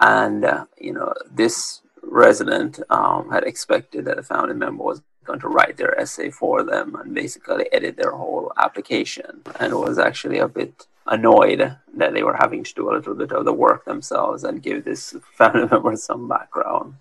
and 0.00 0.44
uh, 0.44 0.64
you 0.76 0.92
know 0.92 1.14
this 1.30 1.82
resident 2.02 2.80
um, 2.90 3.30
had 3.30 3.44
expected 3.44 4.04
that 4.04 4.18
a 4.18 4.22
family 4.22 4.54
member 4.54 4.82
was 4.82 5.02
going 5.24 5.40
to 5.40 5.48
write 5.48 5.76
their 5.76 5.98
essay 6.00 6.30
for 6.30 6.62
them 6.62 6.94
and 6.96 7.14
basically 7.14 7.66
edit 7.72 7.96
their 7.96 8.12
whole 8.12 8.52
application, 8.56 9.42
and 9.58 9.74
was 9.74 9.98
actually 9.98 10.38
a 10.38 10.48
bit 10.48 10.86
annoyed 11.06 11.76
that 11.96 12.12
they 12.12 12.22
were 12.22 12.36
having 12.36 12.62
to 12.62 12.74
do 12.74 12.90
a 12.90 12.94
little 12.94 13.14
bit 13.14 13.32
of 13.32 13.44
the 13.44 13.52
work 13.52 13.84
themselves 13.84 14.44
and 14.44 14.62
give 14.62 14.84
this 14.84 15.14
family 15.34 15.66
member 15.68 15.96
some 15.96 16.28
background. 16.28 16.94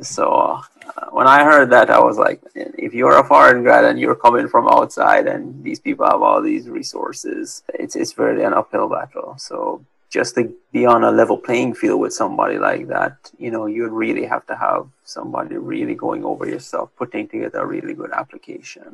So 0.00 0.32
uh, 0.32 0.62
when 1.10 1.26
I 1.26 1.44
heard 1.44 1.70
that, 1.70 1.90
I 1.90 2.00
was 2.00 2.18
like, 2.18 2.42
if 2.54 2.92
you're 2.92 3.18
a 3.18 3.24
foreign 3.24 3.62
grad 3.62 3.84
and 3.84 3.98
you're 3.98 4.16
coming 4.16 4.48
from 4.48 4.68
outside 4.68 5.26
and 5.26 5.62
these 5.62 5.80
people 5.80 6.06
have 6.06 6.22
all 6.22 6.42
these 6.42 6.68
resources, 6.68 7.62
it's, 7.72 7.96
it's 7.96 8.18
really 8.18 8.42
an 8.42 8.52
uphill 8.52 8.88
battle. 8.88 9.36
So 9.38 9.84
just 10.18 10.34
to 10.36 10.42
be 10.72 10.82
on 10.94 11.04
a 11.04 11.16
level 11.20 11.38
playing 11.46 11.72
field 11.80 12.00
with 12.00 12.12
somebody 12.22 12.58
like 12.58 12.84
that, 12.88 13.14
you 13.44 13.50
know, 13.54 13.64
you 13.66 13.82
really 14.04 14.26
have 14.34 14.44
to 14.50 14.56
have 14.66 14.82
somebody 15.16 15.56
really 15.72 15.96
going 16.06 16.24
over 16.24 16.44
yourself, 16.54 16.90
putting 17.00 17.28
together 17.28 17.60
a 17.60 17.66
really 17.74 17.94
good 18.00 18.12
application. 18.22 18.88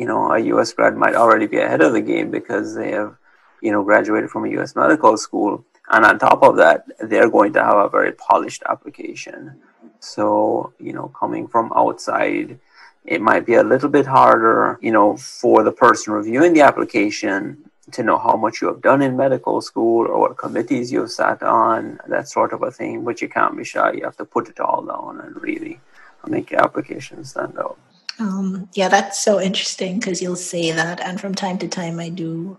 You 0.00 0.06
know, 0.08 0.20
a 0.36 0.38
US 0.52 0.72
grad 0.74 0.94
might 1.04 1.14
already 1.22 1.46
be 1.54 1.60
ahead 1.66 1.82
of 1.86 1.94
the 1.94 2.06
game 2.12 2.30
because 2.30 2.74
they 2.74 2.90
have 2.98 3.16
you 3.60 3.72
know, 3.72 3.82
graduated 3.82 4.30
from 4.30 4.44
a 4.44 4.50
U.S. 4.50 4.76
medical 4.76 5.16
school, 5.16 5.64
and 5.90 6.04
on 6.04 6.18
top 6.18 6.42
of 6.42 6.56
that, 6.56 6.84
they're 7.00 7.30
going 7.30 7.52
to 7.54 7.64
have 7.64 7.76
a 7.76 7.88
very 7.88 8.12
polished 8.12 8.62
application. 8.68 9.60
So, 10.00 10.72
you 10.78 10.92
know, 10.92 11.08
coming 11.08 11.48
from 11.48 11.72
outside, 11.74 12.58
it 13.04 13.20
might 13.20 13.46
be 13.46 13.54
a 13.54 13.62
little 13.62 13.88
bit 13.88 14.06
harder, 14.06 14.78
you 14.80 14.92
know, 14.92 15.16
for 15.16 15.64
the 15.64 15.72
person 15.72 16.12
reviewing 16.12 16.52
the 16.52 16.60
application 16.60 17.70
to 17.92 18.02
know 18.02 18.18
how 18.18 18.36
much 18.36 18.60
you 18.60 18.68
have 18.68 18.82
done 18.82 19.02
in 19.02 19.16
medical 19.16 19.60
school 19.60 20.06
or 20.06 20.20
what 20.20 20.36
committees 20.36 20.92
you've 20.92 21.10
sat 21.10 21.42
on, 21.42 22.00
that 22.08 22.28
sort 22.28 22.52
of 22.52 22.62
a 22.62 22.70
thing. 22.70 23.04
But 23.04 23.20
you 23.22 23.28
can't 23.28 23.56
be 23.56 23.64
shy. 23.64 23.92
You 23.92 24.04
have 24.04 24.16
to 24.16 24.24
put 24.24 24.48
it 24.48 24.60
all 24.60 24.82
down 24.82 25.20
and 25.20 25.40
really 25.42 25.80
make 26.26 26.50
your 26.50 26.62
application 26.62 27.24
stand 27.24 27.58
out. 27.58 27.78
Um, 28.18 28.68
yeah, 28.74 28.88
that's 28.88 29.22
so 29.22 29.40
interesting 29.40 29.98
because 29.98 30.20
you'll 30.20 30.36
say 30.36 30.72
that, 30.72 31.00
and 31.00 31.20
from 31.20 31.34
time 31.34 31.58
to 31.58 31.68
time, 31.68 32.00
I 32.00 32.08
do 32.08 32.58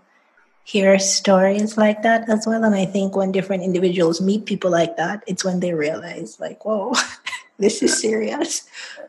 hear 0.64 0.98
stories 0.98 1.76
like 1.76 2.02
that 2.02 2.28
as 2.28 2.46
well. 2.46 2.64
And 2.64 2.74
I 2.74 2.86
think 2.86 3.16
when 3.16 3.32
different 3.32 3.62
individuals 3.62 4.20
meet 4.20 4.46
people 4.46 4.70
like 4.70 4.96
that, 4.96 5.22
it's 5.26 5.44
when 5.44 5.60
they 5.60 5.74
realize, 5.74 6.40
like, 6.40 6.64
whoa, 6.64 6.94
this 7.58 7.82
is 7.82 8.00
serious. 8.00 8.68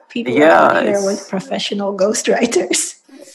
People 0.10 0.34
yeah, 0.34 0.80
are 0.80 0.84
here 0.84 1.06
with 1.06 1.30
professional 1.30 1.96
ghostwriters. 1.96 2.91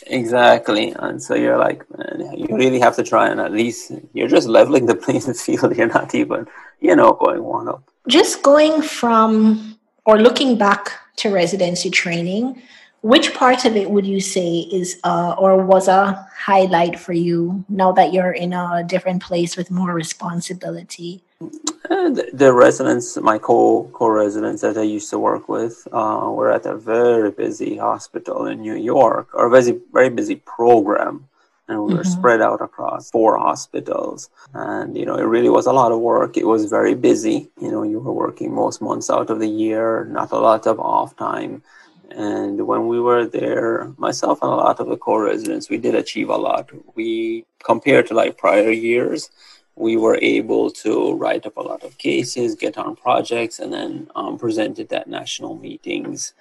Exactly. 0.07 0.95
And 0.99 1.23
so 1.23 1.35
you're 1.35 1.59
like, 1.59 1.85
man, 1.97 2.33
you 2.37 2.47
really 2.57 2.81
have 2.81 2.97
to 2.97 3.03
try 3.03 3.29
and 3.29 3.41
at 3.41 3.53
least 3.53 3.93
you're 4.13 4.29
just 4.29 4.49
leveling 4.49 4.87
the 4.87 4.95
playing 5.05 5.21
field. 5.21 5.77
You're 5.77 5.89
not 5.89 6.15
even, 6.15 6.47
you 6.81 6.95
know, 6.95 7.13
going 7.13 7.43
one 7.43 7.69
up. 7.69 7.83
Just 8.09 8.43
going 8.43 8.83
from 8.83 9.79
or 10.05 10.21
looking 10.21 10.57
back 10.57 10.93
to 11.17 11.31
residency 11.31 11.91
training, 11.91 12.63
which 13.03 13.35
part 13.35 13.65
of 13.65 13.77
it 13.77 13.91
would 13.91 14.07
you 14.07 14.21
say 14.21 14.61
is 14.73 15.01
uh, 15.03 15.35
or 15.39 15.65
was 15.65 15.89
a 15.89 16.27
highlight 16.37 16.99
for 16.99 17.13
you 17.13 17.65
now 17.69 17.91
that 17.93 18.13
you're 18.13 18.33
in 18.33 18.53
a 18.53 18.85
different 18.87 19.23
place 19.23 19.57
with 19.57 19.71
more 19.71 19.93
responsibility? 19.93 21.23
Uh, 21.38 22.09
the, 22.09 22.31
the, 22.33 22.52
residents, 22.52 23.16
my 23.19 23.37
co 23.37 23.90
co 23.93 24.09
residents 24.09 24.62
that 24.62 24.78
I 24.78 24.83
used 24.83 25.11
to 25.11 25.19
work 25.19 25.50
with, 25.50 25.87
uh, 25.93 26.31
were 26.33 26.50
at 26.50 26.64
a 26.64 26.75
very 26.75 27.31
busy 27.31 27.76
hospital 27.76 28.47
in 28.47 28.62
New 28.62 28.75
York, 28.75 29.28
or 29.35 29.47
a 29.47 29.50
very 29.50 29.78
very 29.93 30.09
busy 30.09 30.37
program, 30.37 31.28
and 31.69 31.83
we 31.83 31.88
mm-hmm. 31.88 31.99
were 31.99 32.05
spread 32.05 32.40
out 32.40 32.62
across 32.62 33.11
four 33.11 33.37
hospitals. 33.37 34.31
And 34.55 34.97
you 34.97 35.05
know, 35.05 35.16
it 35.16 35.25
really 35.25 35.50
was 35.50 35.66
a 35.66 35.73
lot 35.73 35.93
of 35.93 36.00
work. 36.00 36.38
It 36.38 36.47
was 36.47 36.71
very 36.71 36.95
busy. 36.95 37.50
You 37.61 37.71
know, 37.71 37.83
you 37.83 38.00
were 38.00 38.14
working 38.14 38.55
most 38.55 38.81
months 38.81 39.11
out 39.11 39.28
of 39.28 39.38
the 39.38 39.49
year, 39.49 40.07
not 40.07 40.33
a 40.33 40.38
lot 40.38 40.66
of 40.66 40.81
off 40.81 41.16
time. 41.16 41.62
And 42.11 42.66
when 42.66 42.88
we 42.88 42.99
were 42.99 43.26
there, 43.26 43.93
myself 43.99 44.38
and 44.40 44.50
a 44.50 44.55
lot 44.55 44.81
of 44.81 44.88
the 44.88 44.97
co 44.97 45.16
residents, 45.19 45.69
we 45.69 45.76
did 45.76 45.95
achieve 45.95 46.31
a 46.31 46.37
lot. 46.37 46.71
We 46.95 47.45
compared 47.62 48.07
to 48.07 48.14
like 48.14 48.38
prior 48.38 48.71
years 48.71 49.28
we 49.76 49.97
were 49.97 50.18
able 50.23 50.71
to 50.71 51.14
write 51.14 51.47
up 51.47 51.56
a 51.59 51.62
lot 51.62 51.85
of 51.85 51.99
cases, 51.99 52.54
get 52.54 52.78
on 52.78 52.97
projects, 52.97 53.59
and 53.59 53.73
then 53.73 54.11
um, 54.16 54.38
present 54.38 54.78
it 54.78 54.92
at 54.92 55.06
national 55.06 55.56
meetings. 55.56 56.33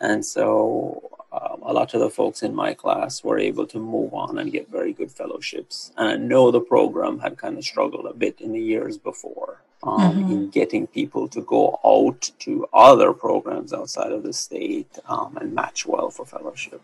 And 0.00 0.24
so 0.24 1.10
um, 1.32 1.60
a 1.62 1.72
lot 1.72 1.92
of 1.94 2.00
the 2.00 2.10
folks 2.10 2.42
in 2.42 2.54
my 2.54 2.72
class 2.72 3.24
were 3.24 3.38
able 3.38 3.66
to 3.66 3.78
move 3.78 4.14
on 4.14 4.38
and 4.38 4.52
get 4.52 4.70
very 4.70 4.92
good 4.92 5.10
fellowships. 5.10 5.92
And 5.96 6.08
I 6.08 6.16
know 6.16 6.50
the 6.50 6.60
program 6.60 7.18
had 7.18 7.36
kind 7.36 7.58
of 7.58 7.64
struggled 7.64 8.06
a 8.06 8.14
bit 8.14 8.40
in 8.40 8.52
the 8.52 8.60
years 8.60 8.96
before 8.96 9.60
um, 9.82 9.98
mm-hmm. 10.00 10.32
in 10.32 10.50
getting 10.50 10.86
people 10.86 11.26
to 11.28 11.42
go 11.42 11.80
out 11.84 12.30
to 12.40 12.66
other 12.72 13.12
programs 13.12 13.72
outside 13.72 14.12
of 14.12 14.22
the 14.22 14.32
state 14.32 14.98
um, 15.06 15.36
and 15.40 15.52
match 15.52 15.84
well 15.84 16.10
for 16.10 16.24
fellowship 16.24 16.80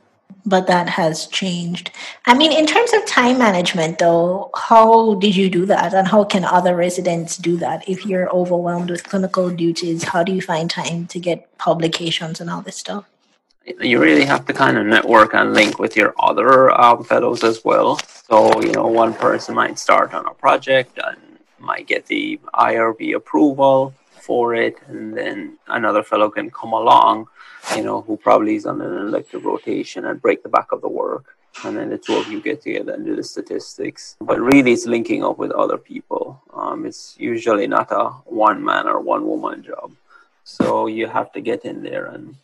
but 0.47 0.67
that 0.67 0.89
has 0.89 1.27
changed. 1.27 1.91
I 2.27 2.35
mean, 2.35 2.53
in 2.53 2.67
terms 2.67 2.93
of 2.93 3.07
time 3.07 3.39
management, 3.39 3.99
though, 3.99 4.51
how 4.55 5.15
did 5.15 5.37
you 5.37 5.49
do 5.49 5.67
that? 5.67 5.95
And 5.95 6.09
how 6.09 6.25
can 6.25 6.45
other 6.45 6.75
residents 6.77 7.37
do 7.37 7.57
that? 7.59 7.89
If 7.89 8.07
you're 8.07 8.31
overwhelmed 8.31 8.91
with 8.91 9.05
clinical 9.05 9.51
duties, 9.51 10.05
how 10.05 10.23
do 10.23 10.33
you 10.33 10.43
find 10.43 10.71
time 10.71 11.07
to 11.09 11.19
get 11.19 11.57
publications 11.59 12.41
and 12.41 12.51
all 12.51 12.63
this 12.63 12.77
stuff? 12.77 13.05
You 13.81 14.01
really 14.01 14.25
have 14.25 14.47
to 14.47 14.53
kind 14.53 14.79
of 14.79 14.87
network 14.87 15.35
and 15.35 15.55
link 15.55 15.79
with 15.79 15.97
your 15.97 16.15
other 16.19 16.71
um, 16.81 17.05
fellows 17.05 17.45
as 17.45 17.65
well. 17.65 17.99
So, 18.29 18.61
you 18.63 18.73
know, 18.73 18.87
one 18.87 19.15
person 19.15 19.55
might 19.55 19.79
start 19.79 20.15
on 20.15 20.27
a 20.27 20.35
project 20.35 20.99
and 21.05 21.19
might 21.59 21.87
get 21.87 22.07
the 22.07 22.41
IRB 22.55 23.15
approval 23.15 23.95
for 24.21 24.55
it, 24.55 24.77
and 24.87 25.17
then 25.17 25.59
another 25.67 26.03
fellow 26.03 26.31
can 26.31 26.51
come 26.51 26.73
along 26.73 27.27
you 27.77 27.83
know, 27.83 28.01
who 28.03 28.17
probably 28.17 28.57
is 28.57 28.67
on 28.67 28.81
an 28.81 28.95
elective 29.09 29.45
rotation 29.45 30.07
and 30.07 30.21
break 30.21 30.43
the 30.43 30.49
back 30.49 30.73
of 30.73 30.81
the 30.81 30.89
work. 30.89 31.37
And 31.65 31.77
then 31.77 31.91
the 31.91 31.99
two 31.99 32.17
of 32.17 32.31
you 32.31 32.41
get 32.41 32.63
together 32.63 32.95
and 32.95 33.05
do 33.05 33.17
the 33.17 33.25
statistics. 33.25 34.17
But 34.21 34.41
really, 34.41 34.73
it's 34.73 34.87
linking 34.87 35.25
up 35.25 35.37
with 35.39 35.51
other 35.51 35.79
people. 35.79 36.41
Um, 36.55 36.87
it's 36.87 37.17
usually 37.19 37.67
not 37.67 37.91
a 37.91 38.11
one 38.25 38.65
man 38.65 38.87
or 38.87 39.01
one 39.01 39.27
woman 39.27 39.63
job. 39.63 39.93
So 40.45 40.87
you 40.87 41.07
have 41.07 41.33
to 41.33 41.41
get 41.41 41.65
in 41.65 41.83
there. 41.83 42.07
And 42.07 42.37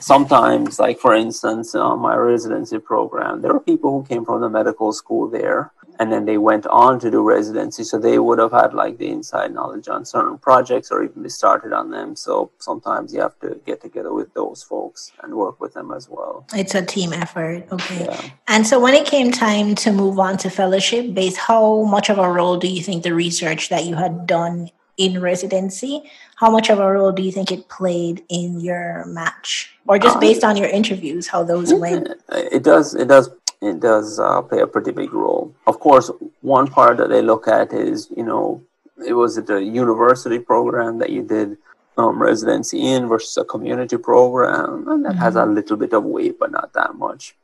sometimes, 0.00 0.78
like 0.78 0.98
for 0.98 1.14
instance, 1.14 1.74
uh, 1.74 1.94
my 1.96 2.16
residency 2.16 2.78
program, 2.78 3.42
there 3.42 3.52
are 3.52 3.60
people 3.60 3.90
who 3.92 4.06
came 4.06 4.24
from 4.24 4.40
the 4.40 4.48
medical 4.48 4.92
school 4.92 5.28
there 5.28 5.70
and 5.98 6.12
then 6.12 6.24
they 6.24 6.38
went 6.38 6.66
on 6.66 6.98
to 7.00 7.10
do 7.10 7.22
residency. 7.22 7.84
So 7.84 7.98
they 7.98 8.18
would 8.18 8.38
have 8.38 8.52
had 8.52 8.74
like 8.74 8.98
the 8.98 9.08
inside 9.08 9.52
knowledge 9.52 9.88
on 9.88 10.04
certain 10.04 10.38
projects 10.38 10.90
or 10.90 11.02
even 11.04 11.22
be 11.22 11.28
started 11.28 11.72
on 11.72 11.90
them. 11.90 12.16
So 12.16 12.50
sometimes 12.58 13.14
you 13.14 13.20
have 13.20 13.38
to 13.40 13.60
get 13.66 13.80
together 13.80 14.12
with 14.12 14.32
those 14.34 14.62
folks 14.62 15.12
and 15.22 15.34
work 15.34 15.60
with 15.60 15.74
them 15.74 15.92
as 15.92 16.08
well. 16.08 16.46
It's 16.54 16.74
a 16.74 16.84
team 16.84 17.12
effort. 17.12 17.66
Okay. 17.70 18.04
Yeah. 18.04 18.30
and 18.48 18.66
so 18.66 18.80
when 18.80 18.94
it 18.94 19.06
came 19.06 19.30
time 19.30 19.74
to 19.76 19.92
move 19.92 20.18
on 20.18 20.36
to 20.38 20.50
fellowship 20.50 21.14
based 21.14 21.36
how 21.36 21.82
much 21.84 22.10
of 22.10 22.18
a 22.18 22.30
role 22.30 22.56
do 22.56 22.68
you 22.68 22.82
think 22.82 23.02
the 23.02 23.14
research 23.14 23.68
that 23.68 23.84
you 23.84 23.94
had 23.94 24.26
done 24.26 24.70
in 24.96 25.20
residency 25.20 26.02
how 26.36 26.50
much 26.50 26.68
of 26.70 26.78
a 26.78 26.92
role 26.92 27.12
do 27.12 27.22
you 27.22 27.32
think 27.32 27.50
it 27.52 27.68
played 27.68 28.22
in 28.28 28.60
your 28.60 29.04
match? 29.06 29.70
Or 29.86 29.98
just 29.98 30.18
based 30.20 30.44
on 30.44 30.56
your 30.56 30.68
interviews 30.68 31.28
how 31.28 31.44
those 31.44 31.72
went? 31.72 32.08
it 32.30 32.62
does 32.62 32.94
it 32.94 33.08
does 33.08 33.30
it 33.64 33.80
does 33.80 34.18
uh, 34.18 34.42
play 34.42 34.60
a 34.60 34.66
pretty 34.66 34.90
big 34.90 35.12
role. 35.12 35.54
Of 35.66 35.80
course, 35.80 36.10
one 36.40 36.68
part 36.68 36.98
that 36.98 37.08
they 37.08 37.22
look 37.22 37.48
at 37.48 37.72
is, 37.72 38.08
you 38.16 38.24
know, 38.24 38.62
it 39.06 39.12
was 39.12 39.38
it 39.38 39.50
a 39.50 39.62
university 39.62 40.38
program 40.38 40.98
that 40.98 41.10
you 41.10 41.22
did 41.22 41.56
um, 41.96 42.20
residency 42.20 42.80
in 42.80 43.08
versus 43.08 43.36
a 43.36 43.44
community 43.44 43.96
program, 43.96 44.88
and 44.88 45.04
that 45.04 45.12
mm-hmm. 45.12 45.18
has 45.18 45.36
a 45.36 45.40
mm-hmm. 45.40 45.54
little 45.54 45.76
bit 45.76 45.92
of 45.92 46.04
weight, 46.04 46.38
but 46.38 46.50
not 46.50 46.72
that 46.72 46.94
much. 46.94 47.36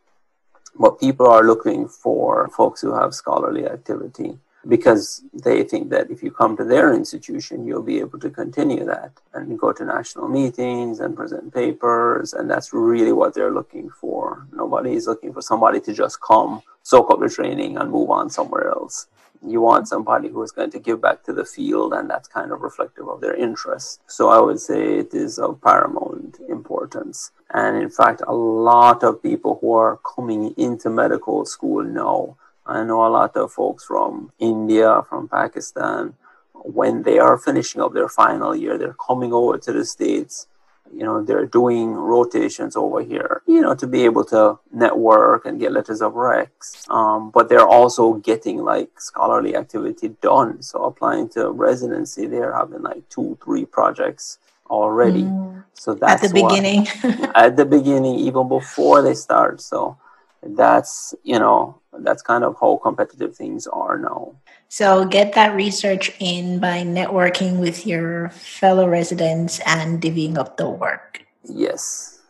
But 0.78 1.00
people 1.00 1.26
are 1.26 1.42
looking 1.42 1.88
for 1.88 2.48
folks 2.48 2.80
who 2.80 2.94
have 2.94 3.14
scholarly 3.14 3.66
activity 3.66 4.38
because 4.68 5.22
they 5.32 5.62
think 5.62 5.90
that 5.90 6.10
if 6.10 6.22
you 6.22 6.30
come 6.30 6.56
to 6.56 6.64
their 6.64 6.92
institution, 6.92 7.66
you'll 7.66 7.82
be 7.82 7.98
able 7.98 8.18
to 8.18 8.30
continue 8.30 8.84
that 8.84 9.12
and 9.32 9.58
go 9.58 9.72
to 9.72 9.84
national 9.84 10.28
meetings 10.28 11.00
and 11.00 11.16
present 11.16 11.52
papers. 11.54 12.34
And 12.34 12.50
that's 12.50 12.72
really 12.72 13.12
what 13.12 13.34
they're 13.34 13.52
looking 13.52 13.88
for. 13.88 14.46
Nobody 14.52 14.94
is 14.94 15.06
looking 15.06 15.32
for 15.32 15.40
somebody 15.40 15.80
to 15.80 15.92
just 15.94 16.20
come, 16.20 16.62
soak 16.82 17.10
up 17.10 17.20
the 17.20 17.28
training, 17.28 17.78
and 17.78 17.90
move 17.90 18.10
on 18.10 18.28
somewhere 18.28 18.68
else. 18.68 19.06
You 19.46 19.62
want 19.62 19.88
somebody 19.88 20.28
who 20.28 20.42
is 20.42 20.52
going 20.52 20.70
to 20.72 20.78
give 20.78 21.00
back 21.00 21.22
to 21.24 21.32
the 21.32 21.46
field, 21.46 21.94
and 21.94 22.10
that's 22.10 22.28
kind 22.28 22.52
of 22.52 22.60
reflective 22.60 23.08
of 23.08 23.22
their 23.22 23.34
interest. 23.34 24.02
So 24.06 24.28
I 24.28 24.38
would 24.38 24.60
say 24.60 24.98
it 24.98 25.14
is 25.14 25.38
of 25.38 25.62
paramount 25.62 26.38
importance. 26.50 27.32
And 27.54 27.82
in 27.82 27.88
fact, 27.88 28.20
a 28.26 28.34
lot 28.34 29.02
of 29.02 29.22
people 29.22 29.56
who 29.62 29.72
are 29.72 29.98
coming 29.98 30.52
into 30.58 30.90
medical 30.90 31.46
school 31.46 31.82
now 31.82 32.36
I 32.70 32.84
know 32.84 33.04
a 33.04 33.08
lot 33.08 33.36
of 33.36 33.52
folks 33.52 33.84
from 33.84 34.32
India, 34.38 35.02
from 35.08 35.28
Pakistan, 35.28 36.14
when 36.54 37.02
they 37.02 37.18
are 37.18 37.36
finishing 37.36 37.80
up 37.80 37.94
their 37.94 38.08
final 38.08 38.54
year, 38.54 38.78
they're 38.78 38.94
coming 38.94 39.32
over 39.32 39.58
to 39.58 39.72
the 39.72 39.84
States. 39.84 40.46
You 40.92 41.04
know, 41.04 41.22
they're 41.22 41.46
doing 41.46 41.92
rotations 41.92 42.76
over 42.76 43.00
here, 43.00 43.42
you 43.46 43.60
know, 43.60 43.74
to 43.76 43.86
be 43.86 44.04
able 44.04 44.24
to 44.26 44.58
network 44.72 45.46
and 45.46 45.60
get 45.60 45.72
letters 45.72 46.02
of 46.02 46.14
recs. 46.14 46.88
Um, 46.90 47.30
but 47.30 47.48
they're 47.48 47.66
also 47.66 48.14
getting 48.14 48.58
like 48.58 49.00
scholarly 49.00 49.54
activity 49.54 50.08
done. 50.20 50.62
So 50.62 50.84
applying 50.84 51.28
to 51.30 51.50
residency, 51.50 52.26
they're 52.26 52.54
having 52.54 52.82
like 52.82 53.08
two, 53.08 53.38
three 53.44 53.64
projects 53.64 54.38
already. 54.68 55.22
Mm. 55.22 55.64
So 55.74 55.94
that's 55.94 56.24
at 56.24 56.32
the 56.32 56.42
beginning. 56.42 56.88
at 57.34 57.56
the 57.56 57.64
beginning, 57.64 58.16
even 58.16 58.48
before 58.48 59.00
they 59.02 59.14
start. 59.14 59.60
So 59.60 59.96
that's 60.42 61.14
you 61.22 61.38
know 61.38 61.80
that's 62.00 62.22
kind 62.22 62.44
of 62.44 62.56
how 62.60 62.78
competitive 62.82 63.36
things 63.36 63.66
are 63.66 63.98
now. 63.98 64.34
So 64.68 65.04
get 65.04 65.34
that 65.34 65.54
research 65.54 66.12
in 66.20 66.60
by 66.60 66.82
networking 66.82 67.58
with 67.58 67.86
your 67.86 68.30
fellow 68.30 68.88
residents 68.88 69.60
and 69.66 70.00
divvying 70.00 70.38
up 70.38 70.56
the 70.56 70.68
work. 70.68 71.24
Yes. 71.44 72.20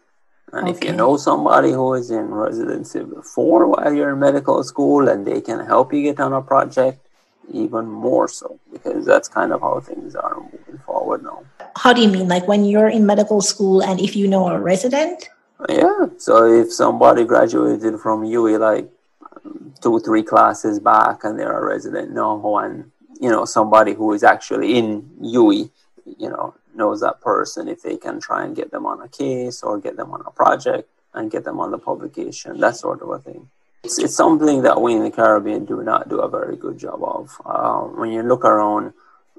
And 0.53 0.69
okay. 0.69 0.79
if 0.79 0.85
you 0.85 0.93
know 0.93 1.17
somebody 1.17 1.71
who 1.71 1.95
is 1.95 2.11
in 2.11 2.27
residency 2.27 3.01
before 3.05 3.69
while 3.69 3.93
you're 3.93 4.15
in 4.15 4.19
medical 4.19 4.65
school 4.65 5.09
and 5.09 5.27
they 5.27 5.41
can 5.41 5.65
help 5.65 5.93
you 5.93 6.03
get 6.03 6.19
on 6.19 6.33
a 6.33 6.43
project 6.43 7.07
even 7.53 7.87
more 7.87 8.29
so 8.29 8.59
because 8.73 9.05
that's 9.05 9.29
kind 9.29 9.53
of 9.53 9.61
how 9.61 9.81
things 9.81 10.15
are 10.15 10.41
moving 10.41 10.79
forward 10.85 11.23
now. 11.23 11.45
How 11.77 11.93
do 11.93 12.01
you 12.01 12.09
mean? 12.09 12.27
Like 12.27 12.49
when 12.49 12.65
you're 12.65 12.89
in 12.89 13.07
medical 13.07 13.41
school 13.41 13.83
and 13.83 14.01
if 14.01 14.17
you 14.17 14.27
know 14.27 14.49
a 14.49 14.59
resident 14.59 15.29
yeah. 15.69 16.07
So 16.19 16.47
if 16.47 16.73
somebody 16.73 17.25
graduated 17.25 18.01
from 18.01 18.23
UWI 18.23 18.59
like 18.59 18.91
two, 19.81 20.01
three 20.01 20.23
classes 20.23 20.81
back 20.81 21.25
and 21.25 21.39
they're 21.39 21.59
a 21.59 21.65
resident 21.65 22.13
now, 22.13 22.57
and 22.59 22.91
you 23.21 23.31
know 23.31 23.45
somebody 23.45 23.95
who 23.95 24.13
is 24.13 24.23
actually 24.23 24.79
in 24.79 25.03
UWI, 25.21 25.71
you 26.19 26.29
know, 26.29 26.55
knows 26.75 27.01
that 27.01 27.21
person 27.21 27.69
if 27.69 27.83
they 27.83 27.97
can 27.97 28.21
try 28.21 28.45
and 28.45 28.57
get 28.57 28.71
them 28.71 28.87
on 28.87 29.01
a 29.03 29.09
case 29.09 29.63
or 29.63 29.79
get 29.79 29.97
them 29.97 30.13
on 30.13 30.23
a 30.27 30.31
project 30.31 30.89
and 31.15 31.31
get 31.31 31.45
them 31.45 31.59
on 31.59 31.71
the 31.71 31.79
publication, 31.79 32.59
that 32.61 32.77
sort 32.77 33.03
of 33.03 33.11
a 33.11 33.19
thing. 33.19 33.49
It's, 33.83 33.99
it's 33.99 34.15
something 34.15 34.63
that 34.63 34.81
we 34.81 34.95
in 34.95 35.03
the 35.03 35.11
Caribbean 35.11 35.65
do 35.65 35.83
not 35.83 36.09
do 36.09 36.21
a 36.21 36.29
very 36.29 36.57
good 36.57 36.79
job 36.79 37.03
of. 37.03 37.41
Uh, 37.45 37.81
when 38.01 38.13
you 38.13 38.23
look 38.23 38.45
around, 38.45 38.93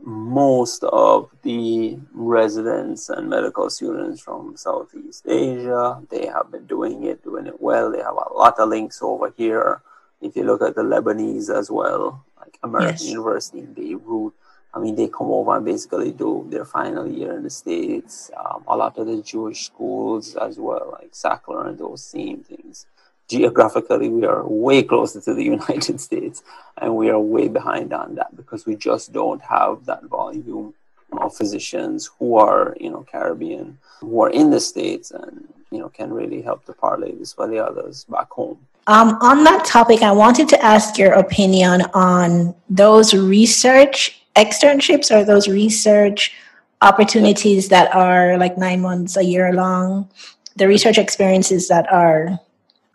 most 0.03 0.83
of 0.83 1.29
the 1.43 1.99
residents 2.13 3.09
and 3.09 3.29
medical 3.29 3.69
students 3.69 4.21
from 4.21 4.55
Southeast 4.57 5.25
Asia, 5.27 6.01
they 6.09 6.25
have 6.27 6.51
been 6.51 6.65
doing 6.65 7.03
it, 7.03 7.23
doing 7.23 7.47
it 7.47 7.61
well. 7.61 7.91
They 7.91 7.99
have 7.99 8.15
a 8.15 8.33
lot 8.33 8.59
of 8.59 8.69
links 8.69 8.99
over 9.01 9.33
here. 9.37 9.81
If 10.21 10.35
you 10.35 10.43
look 10.43 10.61
at 10.61 10.75
the 10.75 10.83
Lebanese 10.83 11.49
as 11.49 11.69
well, 11.71 12.25
like 12.39 12.57
American 12.63 12.93
yes. 12.93 13.09
University 13.09 13.59
in 13.59 13.73
Beirut, 13.73 14.33
I 14.73 14.79
mean, 14.79 14.95
they 14.95 15.07
come 15.07 15.27
over 15.27 15.55
and 15.57 15.65
basically 15.65 16.11
do 16.11 16.47
their 16.49 16.63
final 16.63 17.07
year 17.07 17.35
in 17.35 17.43
the 17.43 17.49
States. 17.49 18.31
Um, 18.37 18.63
a 18.67 18.77
lot 18.77 18.97
of 18.97 19.07
the 19.07 19.21
Jewish 19.21 19.65
schools 19.65 20.35
as 20.35 20.57
well, 20.57 20.97
like 20.99 21.11
Sackler 21.11 21.67
and 21.67 21.77
those 21.77 22.03
same 22.03 22.43
things. 22.43 22.85
Geographically, 23.31 24.09
we 24.09 24.25
are 24.25 24.45
way 24.45 24.83
closer 24.83 25.21
to 25.21 25.33
the 25.33 25.43
United 25.57 26.01
States 26.01 26.43
and 26.81 26.95
we 26.95 27.09
are 27.09 27.19
way 27.19 27.47
behind 27.47 27.93
on 27.93 28.15
that 28.15 28.35
because 28.35 28.65
we 28.65 28.75
just 28.75 29.13
don't 29.13 29.41
have 29.41 29.85
that 29.85 30.03
volume 30.03 30.73
of 31.13 31.33
physicians 31.33 32.09
who 32.19 32.37
are, 32.37 32.75
you 32.79 32.89
know, 32.89 33.05
Caribbean, 33.09 33.77
who 34.01 34.21
are 34.21 34.29
in 34.29 34.49
the 34.49 34.59
States 34.59 35.11
and, 35.11 35.47
you 35.71 35.79
know, 35.79 35.87
can 35.87 36.11
really 36.11 36.41
help 36.41 36.65
to 36.65 36.73
parlay 36.73 37.13
this 37.13 37.31
for 37.31 37.47
the 37.47 37.57
others 37.57 38.03
back 38.05 38.29
home. 38.29 38.59
Um, 38.87 39.17
on 39.21 39.45
that 39.45 39.63
topic, 39.63 40.01
I 40.01 40.11
wanted 40.11 40.49
to 40.49 40.61
ask 40.61 40.97
your 40.97 41.13
opinion 41.13 41.83
on 41.93 42.53
those 42.69 43.13
research 43.13 44.21
externships 44.35 45.09
or 45.09 45.23
those 45.23 45.47
research 45.47 46.33
opportunities 46.81 47.69
that 47.69 47.93
are 47.95 48.37
like 48.37 48.57
nine 48.57 48.81
months, 48.81 49.15
a 49.15 49.23
year 49.23 49.53
long, 49.53 50.09
the 50.57 50.67
research 50.67 50.97
experiences 50.97 51.69
that 51.69 51.91
are 51.93 52.39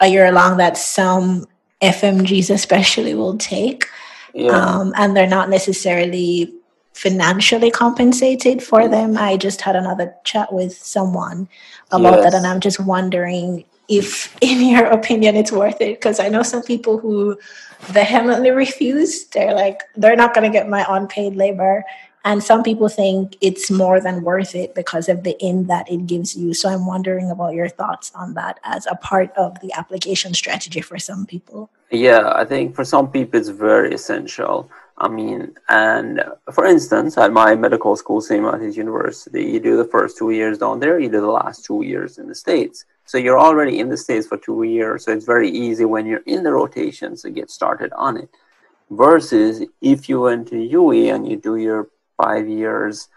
a 0.01 0.09
year 0.09 0.31
long 0.33 0.57
that 0.59 0.77
some 0.77 1.47
FMGs 1.83 2.51
especially 2.51 3.15
will 3.15 3.37
take. 3.39 3.87
Yeah. 4.35 4.51
Um, 4.51 4.93
and 4.97 5.17
they're 5.17 5.27
not 5.27 5.49
necessarily 5.49 6.53
financially 6.93 7.71
compensated 7.71 8.63
for 8.63 8.89
them. 8.89 9.17
I 9.17 9.37
just 9.37 9.61
had 9.61 9.77
another 9.77 10.15
chat 10.25 10.53
with 10.53 10.75
someone 10.75 11.49
about 11.91 12.17
yes. 12.17 12.25
that, 12.25 12.35
and 12.35 12.47
I'm 12.47 12.61
just 12.61 12.81
wondering 12.81 13.65
if, 13.89 14.37
in 14.41 14.69
your 14.69 14.87
opinion, 14.87 15.37
it's 15.37 15.53
worth 15.53 15.81
it. 15.81 15.99
Because 15.99 16.21
I 16.21 16.29
know 16.29 16.43
some 16.43 16.63
people 16.63 16.99
who 16.99 17.39
vehemently 17.81 18.51
refuse. 18.65 19.25
They're 19.27 19.55
like, 19.55 19.83
they're 19.97 20.17
not 20.17 20.35
going 20.35 20.51
to 20.51 20.59
get 20.59 20.69
my 20.69 20.85
unpaid 20.89 21.37
labor. 21.37 21.85
And 22.27 22.43
some 22.43 22.65
people 22.65 22.89
think 22.89 23.37
it's 23.41 23.71
more 23.71 24.01
than 24.01 24.25
worth 24.25 24.57
it 24.57 24.75
because 24.75 25.09
of 25.09 25.23
the 25.23 25.37
in 25.39 25.69
that 25.69 25.89
it 25.89 26.09
gives 26.09 26.35
you. 26.35 26.55
So 26.55 26.69
I'm 26.69 26.85
wondering 26.85 27.31
about 27.31 27.55
your 27.55 27.69
thoughts 27.69 28.11
on 28.17 28.35
that 28.35 28.59
as 28.65 28.85
a 28.87 28.97
part 28.97 29.31
of 29.37 29.61
the 29.61 29.73
application 29.75 30.35
strategy 30.35 30.81
for 30.81 30.99
some 30.99 31.25
people. 31.25 31.71
Yeah, 31.93 32.33
I 32.35 32.45
think 32.45 32.75
for 32.75 32.85
some 32.85 33.13
people 33.13 33.39
it's 33.39 33.49
very 33.49 33.95
essential. 33.95 34.69
I 34.99 35.07
mean, 35.07 35.55
and 35.69 36.21
for 36.53 36.65
instance, 36.65 37.17
at 37.17 37.33
my 37.33 37.55
medical 37.55 37.95
school, 37.95 38.21
St. 38.21 38.43
Matthew's 38.43 38.77
University, 38.77 39.45
you 39.45 39.61
do 39.61 39.77
the 39.77 39.85
first 39.85 40.19
two 40.19 40.33
years 40.33 40.59
down 40.59 40.81
there, 40.81 40.99
you 40.99 41.09
do 41.09 41.21
the 41.21 41.29
last 41.29 41.65
two 41.65 41.83
years 41.83 42.19
in 42.19 42.27
the 42.27 42.35
States. 42.35 42.87
So 43.05 43.19
you're 43.19 43.39
already 43.39 43.79
in 43.79 43.89
the 43.89 43.97
States 43.97 44.27
for 44.27 44.37
two 44.37 44.65
years. 44.65 45.05
So 45.05 45.13
it's 45.13 45.25
very 45.25 45.49
easy 45.49 45.85
when 45.85 46.07
you're 46.07 46.27
in 46.27 46.43
the 46.43 46.51
rotations 46.51 47.23
to 47.23 47.31
get 47.31 47.53
started 47.53 47.93
on 47.93 48.17
it. 48.17 48.29
Versus 48.91 49.65
if 49.81 50.09
you 50.09 50.23
went 50.23 50.49
to 50.49 50.57
UWI 50.57 51.15
and 51.15 51.29
you 51.29 51.37
do 51.37 51.57
your 51.57 51.89
five 52.17 52.49
years, 52.49 53.09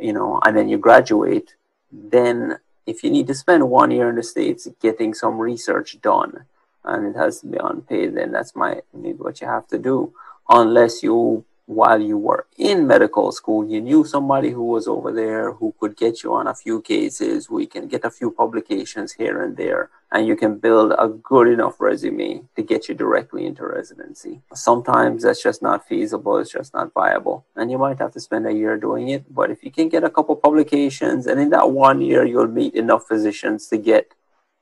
you 0.00 0.12
know, 0.12 0.40
and 0.44 0.56
then 0.56 0.68
you 0.68 0.78
graduate, 0.78 1.54
then 1.92 2.58
if 2.86 3.02
you 3.02 3.10
need 3.10 3.26
to 3.26 3.34
spend 3.34 3.70
one 3.70 3.90
year 3.90 4.08
in 4.08 4.16
the 4.16 4.22
States 4.22 4.68
getting 4.80 5.14
some 5.14 5.38
research 5.38 6.00
done 6.00 6.44
and 6.84 7.06
it 7.06 7.18
has 7.18 7.40
to 7.40 7.46
be 7.46 7.58
unpaid, 7.58 8.14
then 8.16 8.32
that's 8.32 8.54
my 8.54 8.80
maybe 8.94 9.18
what 9.18 9.40
you 9.40 9.46
have 9.46 9.66
to 9.68 9.78
do. 9.78 10.12
Unless 10.48 11.02
you 11.02 11.44
while 11.66 12.00
you 12.00 12.16
were 12.16 12.46
in 12.56 12.86
medical 12.86 13.32
school, 13.32 13.68
you 13.68 13.80
knew 13.80 14.04
somebody 14.04 14.50
who 14.50 14.62
was 14.62 14.86
over 14.86 15.12
there 15.12 15.52
who 15.52 15.74
could 15.80 15.96
get 15.96 16.22
you 16.22 16.32
on 16.32 16.46
a 16.46 16.54
few 16.54 16.80
cases. 16.80 17.50
We 17.50 17.66
can 17.66 17.88
get 17.88 18.04
a 18.04 18.10
few 18.10 18.30
publications 18.30 19.12
here 19.12 19.42
and 19.42 19.56
there, 19.56 19.90
and 20.12 20.28
you 20.28 20.36
can 20.36 20.58
build 20.58 20.92
a 20.96 21.08
good 21.08 21.48
enough 21.48 21.80
resume 21.80 22.44
to 22.54 22.62
get 22.62 22.88
you 22.88 22.94
directly 22.94 23.44
into 23.46 23.66
residency. 23.66 24.42
Sometimes 24.54 25.24
that's 25.24 25.42
just 25.42 25.60
not 25.60 25.88
feasible, 25.88 26.38
it's 26.38 26.52
just 26.52 26.72
not 26.72 26.92
viable, 26.94 27.44
and 27.56 27.68
you 27.70 27.78
might 27.78 27.98
have 27.98 28.12
to 28.12 28.20
spend 28.20 28.46
a 28.46 28.54
year 28.54 28.76
doing 28.76 29.08
it. 29.08 29.24
But 29.34 29.50
if 29.50 29.64
you 29.64 29.72
can 29.72 29.88
get 29.88 30.04
a 30.04 30.10
couple 30.10 30.36
publications, 30.36 31.26
and 31.26 31.40
in 31.40 31.50
that 31.50 31.72
one 31.72 32.00
year, 32.00 32.24
you'll 32.24 32.46
meet 32.46 32.74
enough 32.74 33.08
physicians 33.08 33.66
to 33.68 33.76
get 33.76 34.14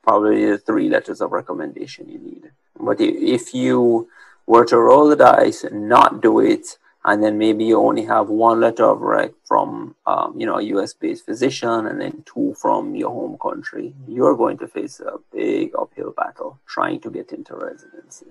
probably 0.03 0.47
the 0.47 0.59
three 0.59 0.88
letters 0.88 1.21
of 1.21 1.33
recommendation 1.33 2.09
you 2.09 2.19
need. 2.19 2.51
But 2.81 2.99
if 3.01 3.53
you 3.53 4.09
were 4.47 4.64
to 4.67 4.79
roll 4.79 5.09
the 5.09 5.17
dice 5.17 5.64
and 5.64 5.88
not 5.88 6.23
do 6.23 6.40
it, 6.40 6.79
and 7.05 7.23
then 7.23 7.38
maybe 7.38 7.64
you 7.64 7.79
only 7.79 8.05
have 8.05 8.29
one 8.29 8.61
letter 8.61 8.85
of 8.85 9.01
rec 9.01 9.33
from 9.45 9.95
um, 10.07 10.35
you 10.38 10.47
know 10.47 10.59
a 10.59 10.62
US 10.62 10.95
based 10.95 11.25
physician 11.25 11.87
and 11.87 12.01
then 12.01 12.23
two 12.27 12.55
from 12.55 12.95
your 12.95 13.11
home 13.11 13.37
country, 13.40 13.95
you're 14.09 14.37
going 14.37 14.59
to 14.59 14.69
face 14.69 15.01
a 15.01 15.19
big 15.33 15.73
uphill 15.79 16.12
battle 16.12 16.59
trying 16.67 17.01
to 17.01 17.11
get 17.11 17.33
into 17.33 17.55
residency. 17.55 18.27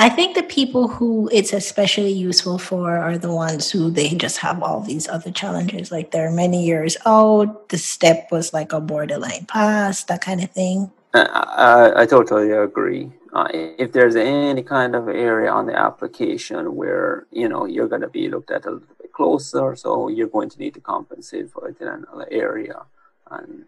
I 0.00 0.08
think 0.08 0.36
the 0.36 0.44
people 0.44 0.86
who 0.86 1.28
it's 1.32 1.52
especially 1.52 2.12
useful 2.12 2.58
for 2.58 2.96
are 2.96 3.18
the 3.18 3.32
ones 3.32 3.70
who 3.70 3.90
they 3.90 4.10
just 4.10 4.38
have 4.38 4.62
all 4.62 4.80
these 4.80 5.08
other 5.08 5.32
challenges. 5.32 5.90
Like 5.90 6.12
they're 6.12 6.30
many 6.30 6.64
years 6.64 6.96
out, 7.04 7.68
the 7.68 7.78
step 7.78 8.28
was 8.30 8.52
like 8.52 8.72
a 8.72 8.80
borderline 8.80 9.46
pass, 9.46 10.04
that 10.04 10.20
kind 10.20 10.42
of 10.42 10.50
thing. 10.52 10.92
I, 11.18 12.02
I, 12.02 12.06
totally 12.06 12.50
agree. 12.50 13.12
Uh, 13.32 13.48
if 13.52 13.92
there's 13.92 14.16
any 14.16 14.62
kind 14.62 14.94
of 14.94 15.08
area 15.08 15.50
on 15.50 15.66
the 15.66 15.76
application 15.76 16.74
where 16.74 17.26
you 17.30 17.48
know 17.48 17.66
you're 17.66 17.88
going 17.88 18.00
to 18.00 18.08
be 18.08 18.28
looked 18.28 18.50
at 18.50 18.64
a 18.64 18.70
little 18.70 18.96
bit 19.00 19.12
closer 19.12 19.76
so 19.76 20.08
you're 20.08 20.28
going 20.28 20.48
to 20.48 20.58
need 20.58 20.74
to 20.74 20.80
compensate 20.80 21.50
for 21.50 21.68
it 21.68 21.80
in 21.80 21.88
another 21.88 22.28
area. 22.30 22.82
And 23.30 23.66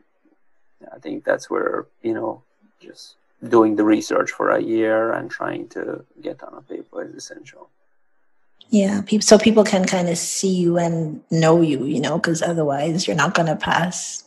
i 0.94 0.98
think 0.98 1.24
that's 1.24 1.50
where 1.50 1.86
you 2.02 2.14
know 2.14 2.42
just 2.80 3.16
doing 3.46 3.76
the 3.76 3.84
research 3.84 4.30
for 4.30 4.50
a 4.50 4.62
year 4.62 5.12
and 5.12 5.30
trying 5.30 5.68
to 5.68 6.04
get 6.22 6.42
on 6.42 6.54
a 6.54 6.62
paper 6.62 7.02
is 7.04 7.14
essential. 7.14 7.68
Yeah 8.70 9.02
so 9.20 9.38
people 9.38 9.64
can 9.64 9.84
kind 9.84 10.08
of 10.08 10.16
see 10.16 10.54
you 10.54 10.78
and 10.78 11.22
know 11.30 11.60
you 11.60 11.84
you 11.84 12.00
know 12.00 12.16
because 12.18 12.40
otherwise 12.40 13.06
you're 13.06 13.22
not 13.24 13.34
going 13.34 13.48
to 13.48 13.56
pass 13.56 14.24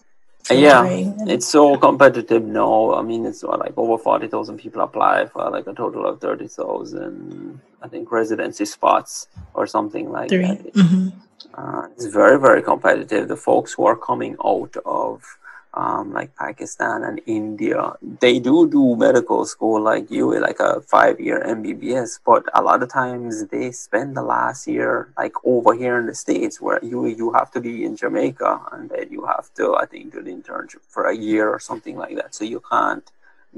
yeah, 0.51 0.83
it's 1.27 1.47
so 1.47 1.77
competitive 1.77 2.43
now. 2.43 2.93
I 2.93 3.01
mean, 3.01 3.25
it's 3.25 3.43
what, 3.43 3.59
like 3.59 3.73
over 3.77 3.97
40,000 3.97 4.57
people 4.57 4.81
apply 4.81 5.27
for 5.27 5.49
like 5.49 5.67
a 5.67 5.73
total 5.73 6.05
of 6.05 6.19
30,000, 6.19 7.61
I 7.81 7.87
think, 7.87 8.11
residency 8.11 8.65
spots 8.65 9.27
or 9.53 9.67
something 9.67 10.11
like 10.11 10.29
Three. 10.29 10.47
that. 10.47 10.73
Mm-hmm. 10.73 11.09
Uh, 11.53 11.87
it's 11.95 12.07
very, 12.07 12.39
very 12.39 12.61
competitive. 12.61 13.27
The 13.27 13.37
folks 13.37 13.73
who 13.73 13.85
are 13.85 13.95
coming 13.95 14.35
out 14.43 14.75
of 14.85 15.37
um, 15.73 16.13
like 16.13 16.35
Pakistan 16.35 17.03
and 17.03 17.19
India, 17.25 17.93
they 18.19 18.39
do 18.39 18.69
do 18.69 18.95
medical 18.95 19.45
school 19.45 19.81
like 19.81 20.11
you, 20.11 20.39
like 20.39 20.59
a 20.59 20.81
five 20.81 21.19
year 21.19 21.43
MBBS, 21.45 22.19
but 22.25 22.43
a 22.53 22.61
lot 22.61 22.83
of 22.83 22.89
times 22.89 23.47
they 23.47 23.71
spend 23.71 24.15
the 24.15 24.21
last 24.21 24.67
year 24.67 25.09
like 25.17 25.33
over 25.43 25.73
here 25.73 25.97
in 25.99 26.05
the 26.05 26.15
States 26.15 26.61
where 26.61 26.79
you 26.83 27.05
you 27.07 27.31
have 27.33 27.51
to 27.51 27.59
be 27.59 27.83
in 27.85 27.95
Jamaica 27.95 28.61
and 28.71 28.89
then 28.89 29.07
you 29.11 29.25
have 29.25 29.53
to, 29.55 29.75
I 29.75 29.85
think, 29.85 30.13
do 30.13 30.21
the 30.21 30.31
internship 30.31 30.81
for 30.87 31.05
a 31.05 31.15
year 31.15 31.49
or 31.49 31.59
something 31.59 31.97
like 31.97 32.15
that. 32.17 32.35
So 32.35 32.43
you 32.43 32.61
can't 32.71 33.09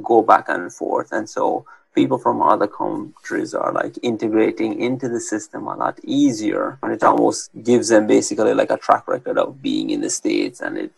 go 0.04 0.22
back 0.22 0.48
and 0.48 0.72
forth. 0.72 1.12
And 1.12 1.30
so 1.30 1.66
people 1.94 2.18
from 2.18 2.42
other 2.42 2.68
countries 2.68 3.54
are 3.54 3.72
like 3.72 3.98
integrating 4.02 4.80
into 4.82 5.08
the 5.10 5.20
system 5.20 5.68
a 5.68 5.76
lot 5.76 5.98
easier 6.04 6.78
and 6.84 6.92
it 6.92 7.04
almost 7.04 7.50
gives 7.64 7.88
them 7.88 8.06
basically 8.06 8.54
like 8.54 8.70
a 8.70 8.78
track 8.78 9.08
record 9.08 9.38
of 9.38 9.62
being 9.62 9.90
in 9.90 10.02
the 10.02 10.10
States 10.10 10.60
and 10.60 10.78
it 10.78 10.92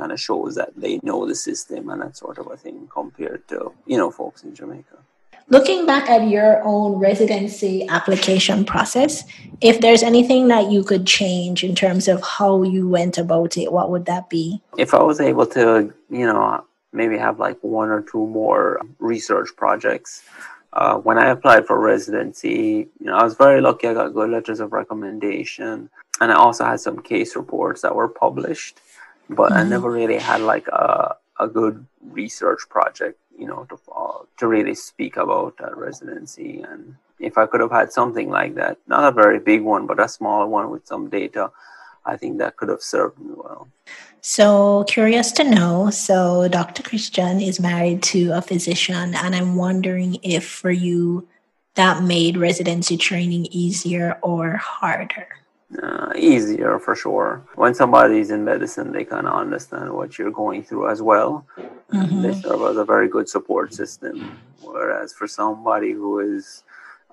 kind 0.00 0.12
of 0.12 0.20
shows 0.20 0.54
that 0.54 0.72
they 0.76 0.98
know 1.02 1.26
the 1.26 1.34
system 1.34 1.90
and 1.90 2.00
that 2.00 2.16
sort 2.16 2.38
of 2.38 2.46
a 2.50 2.56
thing 2.56 2.88
compared 2.92 3.46
to, 3.48 3.72
you 3.86 3.98
know, 3.98 4.10
folks 4.10 4.42
in 4.42 4.54
Jamaica. 4.54 4.96
Looking 5.48 5.84
back 5.84 6.08
at 6.08 6.28
your 6.28 6.62
own 6.64 6.98
residency 7.00 7.86
application 7.88 8.64
process, 8.64 9.24
if 9.60 9.80
there's 9.80 10.02
anything 10.02 10.48
that 10.48 10.70
you 10.70 10.84
could 10.84 11.06
change 11.06 11.64
in 11.64 11.74
terms 11.74 12.06
of 12.06 12.22
how 12.22 12.62
you 12.62 12.88
went 12.88 13.18
about 13.18 13.58
it, 13.58 13.72
what 13.72 13.90
would 13.90 14.06
that 14.06 14.30
be? 14.30 14.62
If 14.78 14.94
I 14.94 15.02
was 15.02 15.20
able 15.20 15.46
to, 15.46 15.92
you 16.08 16.26
know, 16.26 16.64
maybe 16.92 17.18
have 17.18 17.38
like 17.38 17.58
one 17.62 17.90
or 17.90 18.00
two 18.02 18.26
more 18.26 18.80
research 18.98 19.48
projects. 19.56 20.22
Uh, 20.72 20.96
when 20.98 21.18
I 21.18 21.30
applied 21.30 21.66
for 21.66 21.80
residency, 21.80 22.88
you 23.00 23.06
know, 23.06 23.16
I 23.16 23.24
was 23.24 23.34
very 23.34 23.60
lucky. 23.60 23.88
I 23.88 23.94
got 23.94 24.14
good 24.14 24.30
letters 24.30 24.60
of 24.60 24.72
recommendation, 24.72 25.90
and 26.20 26.32
I 26.32 26.36
also 26.36 26.64
had 26.64 26.78
some 26.78 27.02
case 27.02 27.34
reports 27.34 27.82
that 27.82 27.96
were 27.96 28.06
published 28.06 28.78
but 29.30 29.50
mm-hmm. 29.50 29.60
I 29.60 29.64
never 29.64 29.90
really 29.90 30.18
had 30.18 30.40
like 30.40 30.68
a 30.68 31.16
a 31.38 31.48
good 31.48 31.86
research 32.02 32.68
project, 32.68 33.18
you 33.38 33.46
know, 33.46 33.66
to 33.70 33.78
uh, 33.96 34.24
to 34.38 34.46
really 34.46 34.74
speak 34.74 35.16
about 35.16 35.54
uh, 35.62 35.74
residency. 35.74 36.60
And 36.60 36.96
if 37.18 37.38
I 37.38 37.46
could 37.46 37.60
have 37.60 37.70
had 37.70 37.92
something 37.92 38.28
like 38.28 38.54
that, 38.56 38.78
not 38.86 39.04
a 39.04 39.12
very 39.12 39.38
big 39.38 39.62
one, 39.62 39.86
but 39.86 40.00
a 40.00 40.08
small 40.08 40.48
one 40.48 40.70
with 40.70 40.86
some 40.86 41.08
data, 41.08 41.50
I 42.04 42.16
think 42.16 42.38
that 42.38 42.56
could 42.56 42.68
have 42.68 42.82
served 42.82 43.18
me 43.18 43.32
well. 43.34 43.68
So, 44.20 44.84
curious 44.84 45.32
to 45.32 45.44
know. 45.44 45.88
So, 45.88 46.46
Dr. 46.48 46.82
Christian 46.82 47.40
is 47.40 47.58
married 47.58 48.02
to 48.14 48.32
a 48.32 48.42
physician, 48.42 49.14
and 49.14 49.34
I'm 49.34 49.56
wondering 49.56 50.18
if 50.22 50.46
for 50.46 50.70
you 50.70 51.26
that 51.74 52.02
made 52.02 52.36
residency 52.36 52.96
training 52.96 53.46
easier 53.50 54.18
or 54.22 54.56
harder? 54.56 55.28
Uh, 55.80 56.10
easier 56.16 56.80
for 56.80 56.96
sure. 56.96 57.44
When 57.54 57.74
somebody's 57.74 58.30
in 58.30 58.44
medicine, 58.44 58.90
they 58.90 59.04
kind 59.04 59.28
of 59.28 59.34
understand 59.34 59.92
what 59.92 60.18
you're 60.18 60.32
going 60.32 60.64
through 60.64 60.90
as 60.90 61.00
well. 61.00 61.46
Mm-hmm. 61.92 62.22
They 62.22 62.34
serve 62.34 62.62
as 62.62 62.76
a 62.76 62.84
very 62.84 63.08
good 63.08 63.28
support 63.28 63.72
system. 63.72 64.36
Whereas 64.62 65.12
for 65.12 65.28
somebody 65.28 65.92
who 65.92 66.18
is 66.18 66.64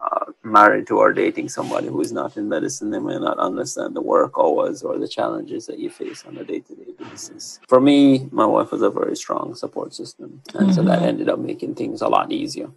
uh, 0.01 0.25
married 0.43 0.87
to 0.87 0.97
or 0.97 1.13
dating 1.13 1.49
somebody 1.49 1.87
who 1.87 2.01
is 2.01 2.11
not 2.11 2.35
in 2.35 2.49
medicine, 2.49 2.89
they 2.89 2.99
may 2.99 3.19
not 3.19 3.37
understand 3.37 3.95
the 3.95 4.01
work 4.01 4.39
always 4.39 4.81
or 4.81 4.97
the 4.97 5.07
challenges 5.07 5.67
that 5.67 5.77
you 5.77 5.91
face 5.91 6.25
on 6.25 6.37
a 6.37 6.43
day 6.43 6.59
to 6.61 6.75
day 6.75 6.91
basis. 6.97 7.59
For 7.67 7.79
me, 7.79 8.27
my 8.31 8.45
wife 8.45 8.71
was 8.71 8.81
a 8.81 8.89
very 8.89 9.15
strong 9.15 9.53
support 9.53 9.93
system. 9.93 10.41
And 10.55 10.69
mm-hmm. 10.69 10.71
so 10.71 10.81
that 10.81 10.99
mm-hmm. 10.99 11.07
ended 11.07 11.29
up 11.29 11.37
making 11.37 11.75
things 11.75 12.01
a 12.01 12.07
lot 12.07 12.31
easier. 12.31 12.71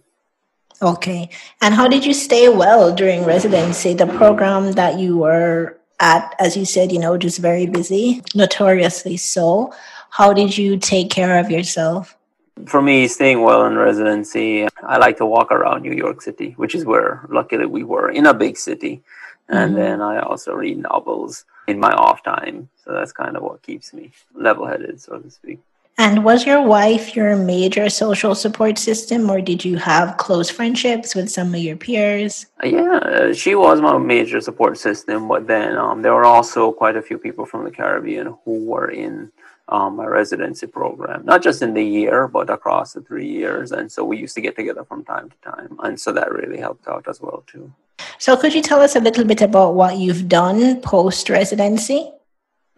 Okay. 0.81 1.29
And 1.61 1.75
how 1.75 1.87
did 1.87 2.05
you 2.05 2.13
stay 2.13 2.49
well 2.49 2.93
during 2.93 3.23
residency? 3.23 3.93
The 3.93 4.07
program 4.07 4.71
that 4.73 4.99
you 4.99 5.17
were 5.17 5.77
at, 5.99 6.33
as 6.39 6.57
you 6.57 6.65
said, 6.65 6.91
you 6.91 6.99
know, 6.99 7.17
just 7.17 7.37
very 7.37 7.67
busy, 7.67 8.23
notoriously 8.33 9.17
so. 9.17 9.73
How 10.09 10.33
did 10.33 10.57
you 10.57 10.77
take 10.77 11.11
care 11.11 11.39
of 11.39 11.51
yourself? 11.51 12.17
For 12.65 12.81
me, 12.81 13.07
staying 13.07 13.41
well 13.41 13.65
in 13.65 13.75
residency, 13.77 14.67
I 14.83 14.97
like 14.97 15.17
to 15.17 15.25
walk 15.25 15.51
around 15.51 15.83
New 15.83 15.93
York 15.93 16.21
City, 16.21 16.53
which 16.57 16.75
is 16.75 16.83
where 16.83 17.25
luckily 17.29 17.65
we 17.65 17.83
were 17.83 18.09
in 18.09 18.25
a 18.25 18.33
big 18.33 18.57
city. 18.57 19.03
And 19.47 19.73
mm-hmm. 19.73 19.81
then 19.81 20.01
I 20.01 20.19
also 20.19 20.53
read 20.53 20.79
novels 20.79 21.45
in 21.67 21.79
my 21.79 21.91
off 21.91 22.23
time. 22.23 22.69
So 22.83 22.93
that's 22.93 23.11
kind 23.11 23.37
of 23.37 23.43
what 23.43 23.61
keeps 23.61 23.93
me 23.93 24.11
level 24.33 24.65
headed, 24.65 24.99
so 24.99 25.19
to 25.19 25.29
speak. 25.29 25.59
And 26.01 26.23
was 26.23 26.47
your 26.47 26.63
wife 26.63 27.15
your 27.15 27.37
major 27.37 27.87
social 27.87 28.33
support 28.33 28.79
system, 28.79 29.29
or 29.29 29.39
did 29.39 29.63
you 29.63 29.77
have 29.77 30.17
close 30.17 30.49
friendships 30.49 31.13
with 31.13 31.29
some 31.29 31.53
of 31.53 31.61
your 31.61 31.75
peers? 31.77 32.47
Yeah, 32.63 33.33
she 33.33 33.53
was 33.53 33.81
my 33.81 33.99
major 33.99 34.41
support 34.41 34.79
system, 34.79 35.27
but 35.27 35.45
then 35.45 35.77
um, 35.77 36.01
there 36.01 36.15
were 36.15 36.25
also 36.25 36.71
quite 36.71 36.95
a 36.95 37.03
few 37.03 37.19
people 37.19 37.45
from 37.45 37.65
the 37.65 37.69
Caribbean 37.69 38.35
who 38.43 38.65
were 38.65 38.89
in 38.89 39.31
um, 39.69 39.97
my 39.97 40.07
residency 40.07 40.65
program, 40.65 41.23
not 41.23 41.43
just 41.43 41.61
in 41.61 41.75
the 41.75 41.85
year, 41.85 42.27
but 42.27 42.49
across 42.49 42.93
the 42.93 43.01
three 43.01 43.29
years. 43.29 43.71
And 43.71 43.91
so 43.91 44.03
we 44.03 44.17
used 44.17 44.33
to 44.33 44.41
get 44.41 44.55
together 44.55 44.83
from 44.83 45.05
time 45.05 45.29
to 45.29 45.51
time. 45.51 45.77
And 45.83 45.99
so 45.99 46.11
that 46.13 46.31
really 46.31 46.57
helped 46.57 46.87
out 46.87 47.07
as 47.07 47.21
well, 47.21 47.43
too. 47.45 47.71
So, 48.17 48.35
could 48.35 48.55
you 48.55 48.63
tell 48.63 48.81
us 48.81 48.95
a 48.95 48.99
little 48.99 49.23
bit 49.23 49.43
about 49.43 49.75
what 49.75 49.97
you've 49.97 50.27
done 50.27 50.81
post 50.81 51.29
residency? 51.29 52.11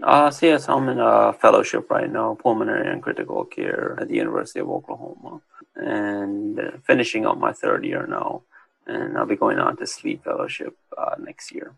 Uh, 0.01 0.31
yes, 0.41 0.67
I'm 0.67 0.89
in 0.89 0.99
a 0.99 1.33
fellowship 1.33 1.89
right 1.89 2.11
now, 2.11 2.35
pulmonary 2.35 2.91
and 2.91 3.01
critical 3.01 3.45
care 3.45 3.97
at 3.99 4.07
the 4.07 4.15
University 4.15 4.59
of 4.59 4.69
Oklahoma, 4.69 5.41
and 5.75 6.59
uh, 6.59 6.71
finishing 6.83 7.25
up 7.25 7.37
my 7.37 7.53
third 7.53 7.85
year 7.85 8.07
now, 8.07 8.41
and 8.87 9.17
I'll 9.17 9.25
be 9.25 9.35
going 9.35 9.59
on 9.59 9.77
to 9.77 9.87
sleep 9.87 10.23
fellowship 10.23 10.75
uh, 10.97 11.15
next 11.19 11.51
year. 11.53 11.73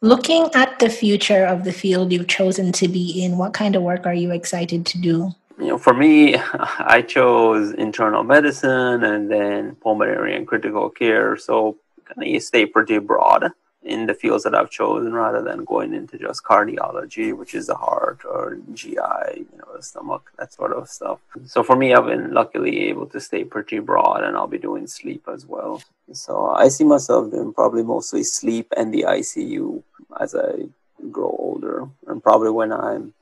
Looking 0.00 0.48
at 0.54 0.78
the 0.78 0.90
future 0.90 1.44
of 1.44 1.64
the 1.64 1.72
field 1.72 2.12
you've 2.12 2.28
chosen 2.28 2.70
to 2.72 2.88
be 2.88 3.24
in, 3.24 3.38
what 3.38 3.54
kind 3.54 3.74
of 3.74 3.82
work 3.82 4.06
are 4.06 4.14
you 4.14 4.30
excited 4.30 4.84
to 4.86 4.98
do? 4.98 5.32
You 5.58 5.68
know, 5.68 5.78
for 5.78 5.94
me, 5.94 6.36
I 6.78 7.02
chose 7.02 7.72
internal 7.72 8.22
medicine 8.22 9.02
and 9.02 9.30
then 9.30 9.76
pulmonary 9.76 10.36
and 10.36 10.46
critical 10.46 10.90
care, 10.90 11.36
so 11.36 11.78
kind 12.04 12.22
of 12.22 12.28
you 12.28 12.38
stay 12.38 12.66
pretty 12.66 12.98
broad 12.98 13.50
in 13.86 14.06
the 14.06 14.14
fields 14.14 14.42
that 14.44 14.54
I've 14.54 14.70
chosen 14.70 15.12
rather 15.12 15.40
than 15.42 15.64
going 15.64 15.94
into 15.94 16.18
just 16.18 16.42
cardiology, 16.42 17.36
which 17.36 17.54
is 17.54 17.68
the 17.68 17.76
heart 17.76 18.20
or 18.24 18.58
GI, 18.74 18.96
you 18.96 19.58
know, 19.58 19.76
the 19.76 19.82
stomach, 19.82 20.32
that 20.38 20.52
sort 20.52 20.72
of 20.72 20.88
stuff. 20.88 21.20
So 21.46 21.62
for 21.62 21.76
me, 21.76 21.94
I've 21.94 22.06
been 22.06 22.32
luckily 22.32 22.88
able 22.88 23.06
to 23.06 23.20
stay 23.20 23.44
pretty 23.44 23.78
broad 23.78 24.24
and 24.24 24.36
I'll 24.36 24.48
be 24.48 24.58
doing 24.58 24.88
sleep 24.88 25.28
as 25.32 25.46
well. 25.46 25.82
So 26.12 26.50
I 26.50 26.68
see 26.68 26.84
myself 26.84 27.30
doing 27.30 27.52
probably 27.52 27.84
mostly 27.84 28.24
sleep 28.24 28.72
and 28.76 28.92
the 28.92 29.02
ICU 29.02 29.82
as 30.20 30.34
I 30.34 30.66
grow 31.12 31.36
older. 31.38 31.88
And 32.08 32.22
probably 32.22 32.50
when 32.50 32.72
I'm 32.72 33.14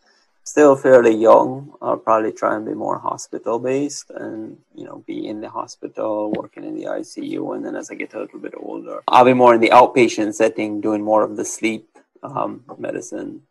still 0.44 0.76
fairly 0.76 1.14
young. 1.14 1.72
I'll 1.82 1.96
probably 1.96 2.32
try 2.32 2.54
and 2.54 2.64
be 2.64 2.74
more 2.74 2.98
hospital 2.98 3.58
based 3.58 4.10
and, 4.10 4.58
you 4.74 4.84
know, 4.84 5.02
be 5.06 5.26
in 5.26 5.40
the 5.40 5.50
hospital, 5.50 6.32
working 6.32 6.64
in 6.64 6.74
the 6.74 6.84
ICU. 6.84 7.56
And 7.56 7.64
then 7.64 7.74
as 7.74 7.90
I 7.90 7.94
get 7.94 8.14
a 8.14 8.20
little 8.20 8.38
bit 8.38 8.54
older, 8.56 9.02
I'll 9.08 9.24
be 9.24 9.34
more 9.34 9.54
in 9.54 9.60
the 9.60 9.70
outpatient 9.70 10.34
setting, 10.34 10.80
doing 10.80 11.02
more 11.02 11.22
of 11.22 11.36
the 11.36 11.44
sleep 11.44 11.88
um, 12.22 12.62
medicine. 12.78 13.42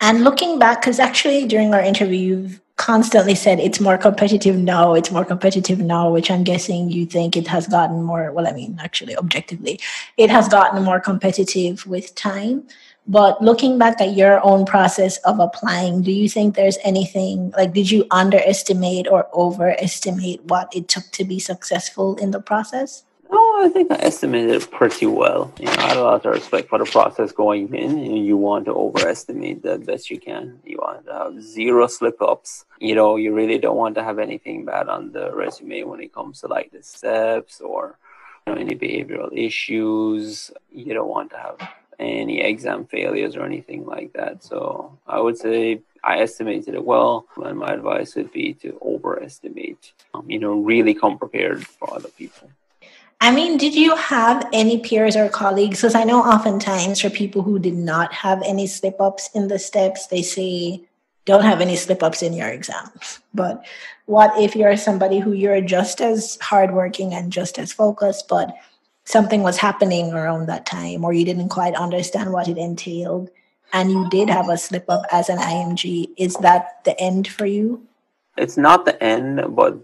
And 0.00 0.24
looking 0.24 0.58
back, 0.58 0.82
because 0.82 0.98
actually 0.98 1.46
during 1.46 1.72
our 1.72 1.80
interview, 1.80 2.18
you've 2.18 2.60
constantly 2.76 3.36
said 3.36 3.60
it's 3.60 3.78
more 3.78 3.96
competitive 3.96 4.56
now, 4.56 4.94
it's 4.94 5.12
more 5.12 5.24
competitive 5.24 5.78
now, 5.78 6.10
which 6.10 6.30
I'm 6.32 6.42
guessing 6.42 6.90
you 6.90 7.06
think 7.06 7.36
it 7.36 7.46
has 7.46 7.68
gotten 7.68 8.02
more, 8.02 8.32
well, 8.32 8.48
I 8.48 8.52
mean, 8.52 8.78
actually, 8.82 9.16
objectively, 9.16 9.78
it 10.16 10.30
has 10.30 10.48
gotten 10.48 10.82
more 10.82 10.98
competitive 10.98 11.86
with 11.86 12.12
time. 12.16 12.66
But 13.06 13.42
looking 13.42 13.78
back 13.78 14.00
at 14.00 14.14
your 14.14 14.44
own 14.44 14.64
process 14.64 15.16
of 15.18 15.40
applying, 15.40 16.02
do 16.02 16.12
you 16.12 16.28
think 16.28 16.54
there's 16.54 16.78
anything 16.84 17.52
like, 17.56 17.72
did 17.72 17.90
you 17.90 18.06
underestimate 18.10 19.08
or 19.08 19.28
overestimate 19.34 20.44
what 20.44 20.74
it 20.74 20.88
took 20.88 21.10
to 21.12 21.24
be 21.24 21.38
successful 21.38 22.16
in 22.16 22.30
the 22.30 22.40
process? 22.40 23.04
Oh, 23.34 23.62
I 23.64 23.70
think 23.70 23.90
I 23.90 23.96
estimated 23.96 24.50
it 24.50 24.70
pretty 24.70 25.06
well. 25.06 25.52
You 25.58 25.64
know, 25.64 25.72
I 25.78 25.88
had 25.88 25.96
a 25.96 26.02
lot 26.02 26.26
of 26.26 26.32
respect 26.32 26.68
for 26.68 26.78
the 26.78 26.84
process 26.84 27.32
going 27.32 27.74
in. 27.74 27.96
Know, 27.96 28.14
you 28.14 28.36
want 28.36 28.66
to 28.66 28.74
overestimate 28.74 29.62
the 29.62 29.78
best 29.78 30.10
you 30.10 30.20
can. 30.20 30.60
You 30.64 30.76
want 30.76 31.06
to 31.06 31.12
have 31.14 31.42
zero 31.42 31.86
slip 31.86 32.20
ups. 32.20 32.66
You 32.78 32.94
know, 32.94 33.16
you 33.16 33.32
really 33.32 33.56
don't 33.56 33.78
want 33.78 33.94
to 33.94 34.04
have 34.04 34.18
anything 34.18 34.66
bad 34.66 34.88
on 34.88 35.12
the 35.12 35.34
resume 35.34 35.84
when 35.84 36.00
it 36.00 36.12
comes 36.12 36.42
to 36.42 36.46
like 36.46 36.72
the 36.72 36.82
steps 36.82 37.62
or 37.62 37.98
you 38.46 38.54
know, 38.54 38.60
any 38.60 38.74
behavioral 38.74 39.30
issues. 39.32 40.50
You 40.70 40.92
don't 40.92 41.08
want 41.08 41.30
to 41.30 41.38
have 41.38 41.56
any 42.02 42.40
exam 42.40 42.86
failures 42.86 43.36
or 43.36 43.44
anything 43.44 43.86
like 43.86 44.12
that. 44.14 44.42
So 44.44 44.98
I 45.06 45.20
would 45.20 45.38
say 45.38 45.80
I 46.04 46.18
estimated 46.18 46.74
it 46.74 46.84
well, 46.84 47.26
and 47.36 47.58
my 47.58 47.72
advice 47.72 48.14
would 48.16 48.32
be 48.32 48.54
to 48.54 48.78
overestimate. 48.82 49.92
Um, 50.14 50.28
you 50.28 50.38
know, 50.38 50.54
really 50.60 50.94
come 50.94 51.18
prepared 51.18 51.66
for 51.66 51.94
other 51.94 52.08
people. 52.08 52.50
I 53.20 53.30
mean, 53.30 53.56
did 53.56 53.76
you 53.76 53.94
have 53.94 54.48
any 54.52 54.78
peers 54.78 55.14
or 55.14 55.28
colleagues? 55.28 55.78
Because 55.78 55.94
I 55.94 56.02
know 56.02 56.22
oftentimes 56.22 57.00
for 57.00 57.08
people 57.08 57.42
who 57.42 57.60
did 57.60 57.74
not 57.76 58.12
have 58.12 58.42
any 58.44 58.66
slip 58.66 59.00
ups 59.00 59.30
in 59.32 59.46
the 59.46 59.60
steps, 59.60 60.08
they 60.08 60.22
say, 60.22 60.82
don't 61.24 61.44
have 61.44 61.60
any 61.60 61.76
slip 61.76 62.02
ups 62.02 62.20
in 62.20 62.32
your 62.32 62.48
exams. 62.48 63.20
But 63.32 63.64
what 64.06 64.36
if 64.40 64.56
you're 64.56 64.76
somebody 64.76 65.20
who 65.20 65.32
you're 65.32 65.60
just 65.60 66.00
as 66.00 66.36
hardworking 66.42 67.14
and 67.14 67.32
just 67.32 67.60
as 67.60 67.72
focused, 67.72 68.26
but 68.26 68.56
something 69.04 69.42
was 69.42 69.58
happening 69.58 70.12
around 70.12 70.46
that 70.46 70.66
time 70.66 71.04
or 71.04 71.12
you 71.12 71.24
didn't 71.24 71.48
quite 71.48 71.74
understand 71.74 72.32
what 72.32 72.48
it 72.48 72.58
entailed 72.58 73.30
and 73.72 73.90
you 73.90 74.08
did 74.10 74.28
have 74.28 74.48
a 74.48 74.58
slip 74.58 74.84
up 74.88 75.04
as 75.10 75.28
an 75.28 75.38
IMG, 75.38 76.10
is 76.16 76.34
that 76.36 76.84
the 76.84 76.98
end 77.00 77.26
for 77.26 77.46
you? 77.46 77.82
It's 78.36 78.56
not 78.56 78.84
the 78.84 79.02
end, 79.02 79.42
but 79.56 79.78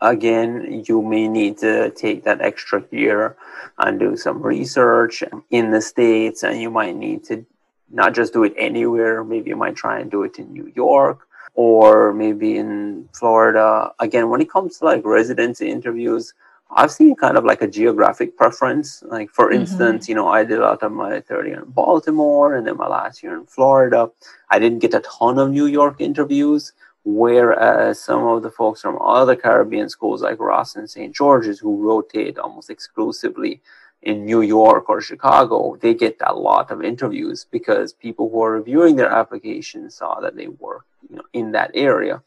again, 0.00 0.84
you 0.86 1.02
may 1.02 1.28
need 1.28 1.58
to 1.58 1.90
take 1.90 2.24
that 2.24 2.40
extra 2.40 2.84
year 2.90 3.36
and 3.78 4.00
do 4.00 4.16
some 4.16 4.42
research 4.42 5.22
in 5.50 5.70
the 5.70 5.80
States, 5.80 6.42
and 6.42 6.60
you 6.60 6.70
might 6.70 6.96
need 6.96 7.24
to 7.24 7.46
not 7.90 8.14
just 8.14 8.32
do 8.32 8.44
it 8.44 8.54
anywhere. 8.56 9.22
Maybe 9.24 9.50
you 9.50 9.56
might 9.56 9.76
try 9.76 10.00
and 10.00 10.10
do 10.10 10.24
it 10.24 10.38
in 10.38 10.52
New 10.52 10.72
York 10.74 11.26
or 11.54 12.12
maybe 12.12 12.56
in 12.56 13.08
Florida. 13.12 13.92
Again, 13.98 14.28
when 14.28 14.40
it 14.40 14.50
comes 14.50 14.78
to 14.78 14.84
like 14.84 15.04
residency 15.04 15.68
interviews, 15.68 16.32
I've 16.72 16.92
seen 16.92 17.16
kind 17.16 17.36
of 17.36 17.44
like 17.44 17.62
a 17.62 17.66
geographic 17.66 18.36
preference. 18.36 19.02
Like 19.06 19.30
for 19.30 19.46
mm-hmm. 19.46 19.60
instance, 19.60 20.08
you 20.08 20.14
know, 20.14 20.28
I 20.28 20.44
did 20.44 20.58
a 20.58 20.62
lot 20.62 20.82
of 20.82 20.92
my 20.92 21.20
third 21.20 21.46
year 21.46 21.60
in 21.60 21.70
Baltimore 21.70 22.54
and 22.54 22.66
then 22.66 22.76
my 22.76 22.86
last 22.86 23.22
year 23.22 23.36
in 23.36 23.46
Florida. 23.46 24.10
I 24.50 24.58
didn't 24.58 24.78
get 24.78 24.94
a 24.94 25.00
ton 25.00 25.38
of 25.38 25.50
New 25.50 25.66
York 25.66 25.96
interviews, 26.00 26.72
whereas 27.04 28.00
some 28.00 28.24
of 28.24 28.42
the 28.42 28.50
folks 28.50 28.80
from 28.80 28.98
other 29.02 29.34
Caribbean 29.34 29.88
schools 29.88 30.22
like 30.22 30.38
Ross 30.38 30.76
and 30.76 30.88
St. 30.88 31.14
George's 31.14 31.58
who 31.58 31.76
rotate 31.76 32.38
almost 32.38 32.70
exclusively 32.70 33.60
in 34.02 34.24
New 34.24 34.40
York 34.40 34.88
or 34.88 35.00
Chicago, 35.00 35.76
they 35.76 35.92
get 35.92 36.16
a 36.22 36.34
lot 36.34 36.70
of 36.70 36.82
interviews 36.82 37.46
because 37.50 37.92
people 37.92 38.30
who 38.30 38.42
are 38.42 38.52
reviewing 38.52 38.96
their 38.96 39.10
applications 39.10 39.96
saw 39.96 40.20
that 40.20 40.36
they 40.36 40.46
work 40.48 40.86
you 41.10 41.16
know, 41.16 41.22
in 41.32 41.52
that 41.52 41.70
area 41.74 42.22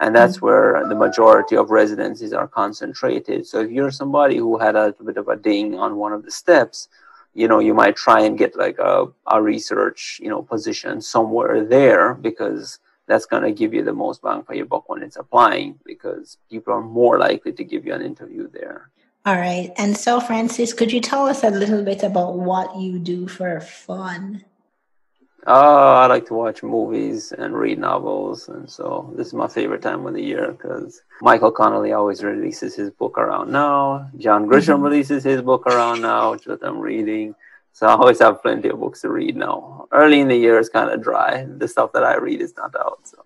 and 0.00 0.14
that's 0.14 0.36
mm-hmm. 0.36 0.46
where 0.46 0.88
the 0.88 0.94
majority 0.94 1.56
of 1.56 1.70
residencies 1.70 2.32
are 2.32 2.48
concentrated. 2.48 3.46
So 3.46 3.60
if 3.60 3.70
you're 3.70 3.90
somebody 3.90 4.36
who 4.36 4.58
had 4.58 4.76
a 4.76 4.94
bit 5.04 5.16
of 5.16 5.28
a 5.28 5.36
ding 5.36 5.78
on 5.78 5.96
one 5.96 6.12
of 6.12 6.24
the 6.24 6.30
steps, 6.30 6.88
you 7.34 7.48
know, 7.48 7.58
you 7.58 7.74
might 7.74 7.96
try 7.96 8.20
and 8.20 8.38
get 8.38 8.56
like 8.56 8.78
a, 8.78 9.06
a 9.26 9.42
research, 9.42 10.18
you 10.22 10.28
know, 10.28 10.42
position 10.42 11.00
somewhere 11.00 11.64
there 11.64 12.14
because 12.14 12.78
that's 13.06 13.26
going 13.26 13.42
to 13.42 13.52
give 13.52 13.72
you 13.72 13.84
the 13.84 13.92
most 13.92 14.22
bang 14.22 14.42
for 14.42 14.54
your 14.54 14.66
buck 14.66 14.88
when 14.88 15.02
it's 15.02 15.16
applying 15.16 15.78
because 15.84 16.38
people 16.50 16.72
are 16.72 16.82
more 16.82 17.18
likely 17.18 17.52
to 17.52 17.64
give 17.64 17.86
you 17.86 17.92
an 17.94 18.02
interview 18.02 18.48
there. 18.50 18.90
All 19.24 19.36
right. 19.36 19.72
And 19.76 19.96
so, 19.96 20.20
Francis, 20.20 20.72
could 20.72 20.92
you 20.92 21.00
tell 21.00 21.26
us 21.26 21.42
a 21.42 21.50
little 21.50 21.82
bit 21.82 22.02
about 22.02 22.34
what 22.34 22.76
you 22.76 22.98
do 22.98 23.26
for 23.26 23.60
fun? 23.60 24.44
Uh, 25.46 26.00
I 26.02 26.06
like 26.08 26.26
to 26.26 26.34
watch 26.34 26.64
movies 26.64 27.30
and 27.30 27.54
read 27.54 27.78
novels, 27.78 28.48
and 28.48 28.68
so 28.68 29.12
this 29.16 29.28
is 29.28 29.32
my 29.32 29.46
favorite 29.46 29.80
time 29.80 30.04
of 30.04 30.14
the 30.14 30.22
year 30.22 30.50
because 30.50 31.02
Michael 31.22 31.52
Connelly 31.52 31.92
always 31.92 32.24
releases 32.24 32.74
his 32.74 32.90
book 32.90 33.16
around 33.16 33.52
now. 33.52 34.10
John 34.18 34.48
Grisham 34.48 34.74
mm-hmm. 34.74 34.82
releases 34.90 35.22
his 35.22 35.42
book 35.42 35.64
around 35.68 36.02
now, 36.02 36.32
which 36.32 36.48
what 36.48 36.64
I'm 36.64 36.80
reading. 36.80 37.36
So 37.74 37.86
I 37.86 37.92
always 37.92 38.18
have 38.18 38.42
plenty 38.42 38.70
of 38.70 38.80
books 38.80 39.02
to 39.02 39.08
read 39.08 39.36
now. 39.36 39.86
Early 39.92 40.18
in 40.18 40.26
the 40.26 40.36
year 40.36 40.58
is 40.58 40.68
kind 40.68 40.90
of 40.90 41.00
dry. 41.00 41.44
The 41.44 41.68
stuff 41.68 41.92
that 41.92 42.02
I 42.02 42.16
read 42.16 42.40
is 42.40 42.54
not 42.56 42.74
out. 42.74 43.00
So 43.04 43.22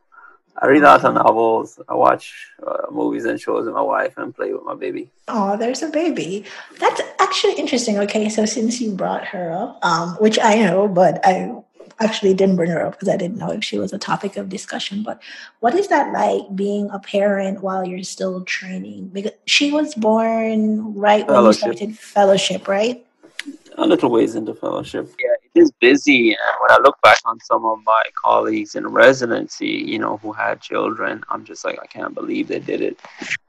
I 0.59 0.67
read 0.67 0.83
lots 0.83 1.05
of 1.05 1.15
novels. 1.15 1.81
I 1.89 1.95
watch 1.95 2.49
uh, 2.67 2.91
movies 2.91 3.25
and 3.25 3.41
shows 3.41 3.65
with 3.65 3.73
my 3.73 3.81
wife 3.81 4.19
and 4.19 4.35
play 4.35 4.53
with 4.53 4.65
my 4.65 4.75
baby. 4.75 5.11
Oh, 5.29 5.57
there's 5.57 5.83
a 5.83 5.89
baby. 5.89 6.45
That's 6.79 7.01
actually 7.19 7.55
interesting. 7.55 7.99
Okay, 8.01 8.29
so 8.29 8.45
since 8.45 8.79
you 8.79 8.93
brought 8.93 9.25
her 9.27 9.53
up, 9.53 9.79
um, 9.83 10.17
which 10.17 10.39
I 10.43 10.57
know, 10.57 10.87
but 10.87 11.25
I 11.25 11.63
actually 12.01 12.35
didn't 12.35 12.57
bring 12.57 12.71
her 12.71 12.85
up 12.85 12.93
because 12.93 13.09
I 13.09 13.17
didn't 13.17 13.37
know 13.37 13.51
if 13.51 13.63
she 13.63 13.79
was 13.79 13.93
a 13.93 13.99
topic 13.99 14.37
of 14.37 14.49
discussion. 14.49 15.03
But 15.03 15.23
what 15.61 15.75
is 15.75 15.89
that 15.89 16.13
like 16.13 16.55
being 16.55 16.91
a 16.91 16.99
parent 16.99 17.63
while 17.63 17.87
you're 17.87 18.03
still 18.03 18.43
training? 18.45 19.09
Because 19.09 19.33
she 19.47 19.71
was 19.71 19.95
born 19.95 20.95
right 20.95 21.27
when 21.27 21.45
you 21.45 21.53
started 21.53 21.99
fellowship, 21.99 22.67
right? 22.67 23.05
a 23.79 23.87
little 23.87 24.11
ways 24.11 24.35
into 24.35 24.55
fellowship. 24.55 25.09
Yeah, 25.19 25.35
it 25.55 25.61
is 25.61 25.73
busy. 25.81 26.31
And 26.31 26.57
when 26.61 26.71
I 26.71 26.83
look 26.83 27.01
back 27.03 27.19
on 27.25 27.41
some 27.41 27.65
of 27.65 27.79
my 27.85 28.03
colleagues 28.23 28.75
in 28.75 28.87
residency, 28.87 29.69
you 29.69 29.99
know, 29.99 30.19
who 30.19 30.33
had 30.33 30.61
children, 30.61 31.23
I'm 31.31 31.45
just 31.45 31.65
like, 31.65 31.79
I 31.83 31.87
can't 31.87 32.15
believe 32.15 32.49
they 32.49 32.59
did 32.59 32.81
it. 32.81 33.01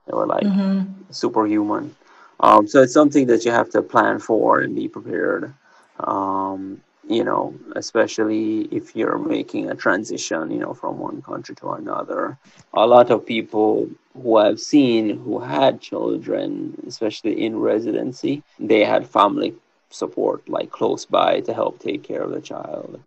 They 0.08 0.14
were 0.14 0.28
like 0.28 0.44
mm-hmm. 0.44 0.92
superhuman. 1.12 1.96
Um, 2.40 2.68
so 2.68 2.82
it's 2.82 2.94
something 2.94 3.28
that 3.28 3.46
you 3.46 3.52
have 3.52 3.70
to 3.72 3.82
plan 3.82 4.20
for 4.20 4.62
and 4.62 4.76
be 4.76 4.88
prepared. 4.88 5.54
Um, 6.00 6.82
you 7.12 7.24
know, 7.24 7.54
especially 7.76 8.62
if 8.72 8.96
you're 8.96 9.18
making 9.18 9.70
a 9.70 9.76
transition, 9.76 10.52
you 10.52 10.60
know, 10.60 10.74
from 10.74 11.00
one 11.00 11.22
country 11.22 11.56
to 11.56 11.72
another. 11.72 12.38
A 12.74 12.88
lot 12.88 13.12
of 13.12 13.26
people 13.26 13.90
who 14.22 14.38
I've 14.38 14.60
seen 14.60 15.20
who 15.20 15.40
had 15.40 15.82
children, 15.82 16.82
especially 16.88 17.44
in 17.46 17.60
residency, 17.60 18.44
they 18.60 18.84
had 18.84 19.08
family 19.08 19.56
support 19.90 20.48
like 20.50 20.72
close 20.72 21.06
by 21.06 21.42
to 21.42 21.54
help 21.54 21.80
take 21.80 22.04
care 22.04 22.22
of 22.22 22.32
the 22.32 22.42
child. 22.42 23.00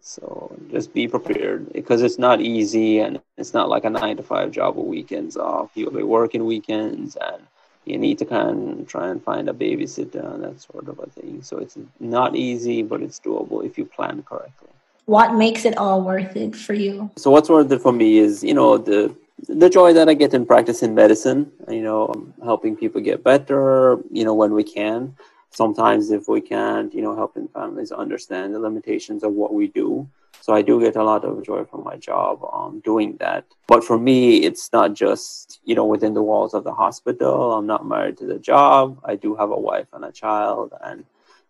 So 0.00 0.54
just 0.70 0.92
be 0.92 1.08
prepared 1.08 1.72
because 1.72 2.02
it's 2.02 2.18
not 2.18 2.40
easy 2.40 2.98
and 2.98 3.18
it's 3.18 3.38
not 3.38 3.52
like 3.52 3.84
a 3.84 3.90
nine 3.90 4.16
to 4.18 4.22
five 4.22 4.34
job 4.34 4.76
with 4.76 4.86
weekends 4.86 5.36
off. 5.36 5.70
You'll 5.74 5.90
be 5.92 6.02
working 6.02 6.44
weekends 6.44 7.16
and 7.16 7.42
you 7.84 7.98
need 7.98 8.18
to 8.18 8.24
kind 8.24 8.80
of 8.80 8.88
try 8.88 9.08
and 9.08 9.22
find 9.22 9.48
a 9.48 9.52
babysitter 9.52 10.34
and 10.34 10.44
that 10.44 10.60
sort 10.60 10.88
of 10.88 10.98
a 10.98 11.06
thing. 11.06 11.42
So 11.42 11.58
it's 11.58 11.76
not 12.00 12.36
easy, 12.36 12.82
but 12.82 13.02
it's 13.02 13.20
doable 13.20 13.64
if 13.64 13.76
you 13.78 13.84
plan 13.84 14.22
correctly. 14.22 14.68
What 15.06 15.34
makes 15.34 15.64
it 15.64 15.76
all 15.76 16.02
worth 16.02 16.34
it 16.36 16.56
for 16.56 16.72
you? 16.72 17.10
So 17.16 17.30
what's 17.30 17.50
worth 17.50 17.70
it 17.70 17.82
for 17.82 17.92
me 17.92 18.18
is, 18.18 18.42
you 18.42 18.54
know, 18.54 18.78
the 18.78 19.14
the 19.48 19.68
joy 19.68 19.92
that 19.92 20.08
I 20.08 20.14
get 20.14 20.32
in 20.32 20.46
practicing 20.46 20.94
medicine, 20.94 21.50
you 21.68 21.82
know, 21.82 22.08
um, 22.08 22.32
helping 22.42 22.76
people 22.76 23.00
get 23.00 23.22
better, 23.24 23.98
you 24.10 24.24
know, 24.24 24.32
when 24.32 24.54
we 24.54 24.62
can 24.62 25.14
sometimes 25.54 26.10
if 26.10 26.28
we 26.28 26.40
can't, 26.40 26.92
you 26.92 27.02
know, 27.02 27.14
helping 27.14 27.48
families 27.48 27.92
understand 27.92 28.54
the 28.54 28.58
limitations 28.58 29.22
of 29.22 29.32
what 29.32 29.54
we 29.54 29.68
do. 29.68 30.08
So 30.40 30.52
I 30.52 30.62
do 30.62 30.80
get 30.80 30.96
a 30.96 31.02
lot 31.02 31.24
of 31.24 31.42
joy 31.44 31.64
from 31.64 31.84
my 31.84 31.96
job 31.96 32.44
um, 32.52 32.80
doing 32.84 33.16
that. 33.18 33.44
But 33.66 33.84
for 33.84 33.98
me, 33.98 34.44
it's 34.44 34.72
not 34.72 34.94
just, 34.94 35.60
you 35.64 35.74
know, 35.74 35.86
within 35.86 36.14
the 36.14 36.22
walls 36.22 36.54
of 36.54 36.64
the 36.64 36.74
hospital. 36.74 37.52
I'm 37.52 37.66
not 37.66 37.86
married 37.86 38.18
to 38.18 38.26
the 38.26 38.38
job. 38.38 39.00
I 39.04 39.16
do 39.16 39.34
have 39.36 39.50
a 39.50 39.58
wife 39.58 39.88
and 39.92 40.04
a 40.04 40.12
child. 40.12 40.72
And 40.82 41.04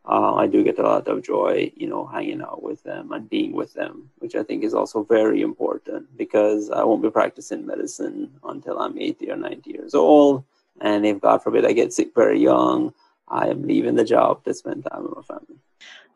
uh, 0.07 0.35
I 0.35 0.47
do 0.47 0.63
get 0.63 0.79
a 0.79 0.83
lot 0.83 1.09
of 1.09 1.23
joy, 1.23 1.73
you 1.77 1.89
know, 1.89 2.07
hanging 2.07 2.43
out 2.43 2.63
with 2.63 2.83
them 2.83 3.13
and 3.13 3.29
being 3.29 3.53
with 3.53 3.73
them, 3.73 4.11
which 4.19 4.35
I 4.35 4.43
think 4.43 4.63
is 4.63 4.75
also 4.75 5.03
very 5.03 5.41
important 5.41 6.17
because 6.17 6.71
I 6.71 6.85
won't 6.85 7.03
be 7.03 7.11
practicing 7.11 7.67
medicine 7.67 8.31
until 8.45 8.79
I'm 8.79 8.99
80 8.99 9.31
or 9.31 9.37
90 9.37 9.71
years 9.71 9.95
old. 9.95 10.45
And 10.81 11.07
if 11.07 11.21
God 11.21 11.43
forbid 11.43 11.65
I 11.65 11.73
get 11.73 11.93
sick 11.93 12.15
very 12.15 12.41
young, 12.41 12.93
I 13.29 13.49
am 13.49 13.63
leaving 13.63 13.95
the 13.95 14.05
job 14.05 14.45
to 14.45 14.53
spend 14.53 14.85
time 14.85 15.05
with 15.05 15.17
my 15.17 15.23
family. 15.23 15.59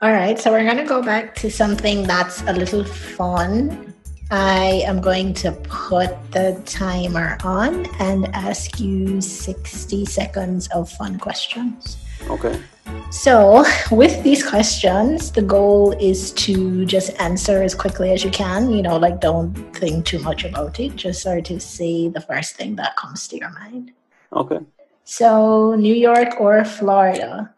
All 0.01 0.13
right, 0.13 0.39
so 0.39 0.53
we're 0.53 0.63
going 0.63 0.77
to 0.77 0.85
go 0.85 1.03
back 1.03 1.35
to 1.43 1.51
something 1.51 2.05
that's 2.05 2.43
a 2.43 2.53
little 2.53 2.85
fun. 2.85 3.93
I 4.31 4.85
am 4.87 5.01
going 5.01 5.35
to 5.43 5.51
put 5.51 6.11
the 6.31 6.63
timer 6.67 7.37
on 7.43 7.85
and 7.99 8.33
ask 8.33 8.79
you 8.79 9.21
60 9.21 10.05
seconds 10.05 10.69
of 10.69 10.89
fun 10.89 11.19
questions. 11.19 11.97
Okay. 12.31 12.63
So, 13.11 13.65
with 13.91 14.23
these 14.23 14.49
questions, 14.49 15.33
the 15.33 15.43
goal 15.43 15.91
is 15.99 16.31
to 16.47 16.87
just 16.87 17.19
answer 17.19 17.65
as 17.65 17.75
quickly 17.75 18.13
as 18.13 18.23
you 18.23 18.31
can. 18.31 18.71
You 18.71 18.83
know, 18.83 18.99
like 18.99 19.21
don't 19.21 19.53
think 19.75 20.07
too 20.07 20.21
much 20.21 20.45
about 20.45 20.79
it. 20.79 20.95
Just 20.95 21.23
start 21.23 21.45
to 21.47 21.59
say 21.59 22.07
the 22.07 22.21
first 22.21 22.55
thing 22.55 22.77
that 22.77 22.97
comes 22.97 23.27
to 23.29 23.37
your 23.37 23.51
mind. 23.51 23.91
Okay. 24.33 24.61
So, 25.03 25.75
New 25.75 25.95
York 25.95 26.41
or 26.41 26.65
Florida? 26.65 27.53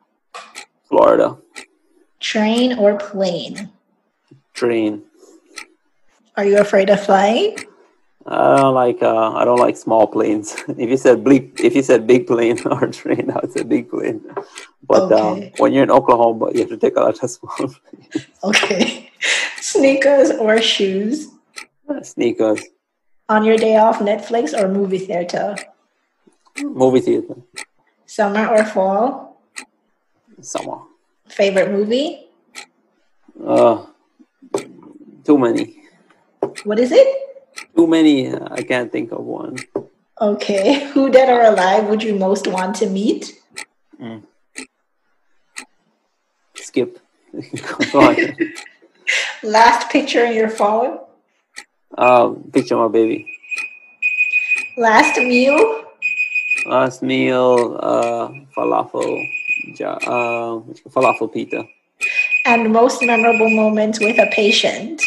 Florida. 0.88 1.36
Train 2.20 2.78
or 2.78 2.96
plane? 2.96 3.70
Train. 4.54 5.02
Are 6.36 6.44
you 6.44 6.58
afraid 6.58 6.90
of 6.90 7.00
flying? 7.00 7.56
I 8.26 8.56
don't 8.56 8.74
like 8.74 9.02
uh, 9.02 9.32
I 9.32 9.44
don't 9.44 9.58
like 9.58 9.76
small 9.76 10.06
planes. 10.06 10.54
if 10.68 10.88
you 10.90 10.96
said 10.96 11.24
big, 11.24 11.58
if 11.58 11.74
you 11.74 11.82
said 11.82 12.06
big 12.06 12.26
plane 12.26 12.60
or 12.66 12.86
train, 12.88 13.30
I 13.30 13.40
would 13.40 13.52
say 13.52 13.62
big 13.62 13.90
plane. 13.90 14.20
But 14.86 15.10
um, 15.12 15.38
okay. 15.38 15.46
um, 15.46 15.52
when 15.58 15.72
you're 15.72 15.84
in 15.84 15.90
Oklahoma, 15.90 16.52
you 16.52 16.60
have 16.60 16.68
to 16.68 16.76
take 16.76 16.96
a 16.96 17.00
lot 17.00 17.22
of 17.22 17.30
small 17.36 17.56
planes. 17.56 18.26
Okay. 18.44 19.10
Sneakers 19.60 20.30
or 20.30 20.60
shoes? 20.60 21.28
sneakers. 22.02 22.62
On 23.28 23.44
your 23.44 23.56
day 23.56 23.76
off, 23.76 23.98
Netflix 23.98 24.54
or 24.54 24.68
movie 24.68 24.98
theater? 24.98 25.56
Movie 26.62 27.00
theater. 27.00 27.34
Summer 28.06 28.46
or 28.46 28.64
fall? 28.64 29.42
Summer. 30.40 30.78
Favorite 31.30 31.70
movie? 31.70 32.26
Uh, 33.46 33.86
too 35.24 35.38
many. 35.38 35.82
What 36.64 36.78
is 36.78 36.92
it? 36.92 37.08
Too 37.74 37.86
many. 37.86 38.34
I 38.34 38.62
can't 38.62 38.90
think 38.90 39.12
of 39.12 39.24
one. 39.24 39.56
Okay. 40.20 40.90
Who 40.92 41.10
dead 41.10 41.28
or 41.28 41.42
alive 41.42 41.88
would 41.88 42.02
you 42.02 42.14
most 42.16 42.46
want 42.46 42.76
to 42.76 42.86
meet? 42.86 43.40
Mm. 44.00 44.22
Skip. 46.56 46.98
Last 49.42 49.90
picture 49.90 50.24
in 50.24 50.34
your 50.34 50.50
phone? 50.50 50.98
Um, 51.96 52.50
picture 52.52 52.74
of 52.74 52.80
my 52.80 52.88
baby. 52.88 53.26
Last 54.76 55.18
meal? 55.18 55.84
Last 56.66 57.02
meal, 57.02 57.78
uh, 57.80 58.28
falafel, 58.56 59.26
uh, 59.80 60.60
falafel 60.88 61.32
pita. 61.32 61.64
And 62.46 62.72
most 62.72 63.02
memorable 63.02 63.50
moment 63.50 63.98
with 64.00 64.18
a 64.18 64.26
patient. 64.32 65.02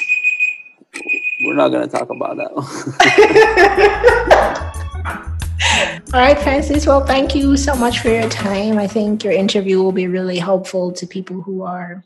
We're 1.44 1.56
not 1.56 1.70
going 1.70 1.90
to 1.90 1.98
talk 1.98 2.10
about 2.10 2.38
that. 2.38 2.52
All 6.14 6.20
right, 6.20 6.40
Francis. 6.40 6.86
Well, 6.86 7.06
thank 7.06 7.34
you 7.34 7.58
so 7.58 7.76
much 7.76 8.00
for 8.00 8.10
your 8.10 8.30
time. 8.30 8.78
I 8.78 8.86
think 8.86 9.24
your 9.24 9.34
interview 9.34 9.82
will 9.82 9.92
be 9.92 10.08
really 10.08 10.38
helpful 10.38 10.92
to 10.92 11.08
people 11.08 11.42
who 11.42 11.64
are 11.64 12.04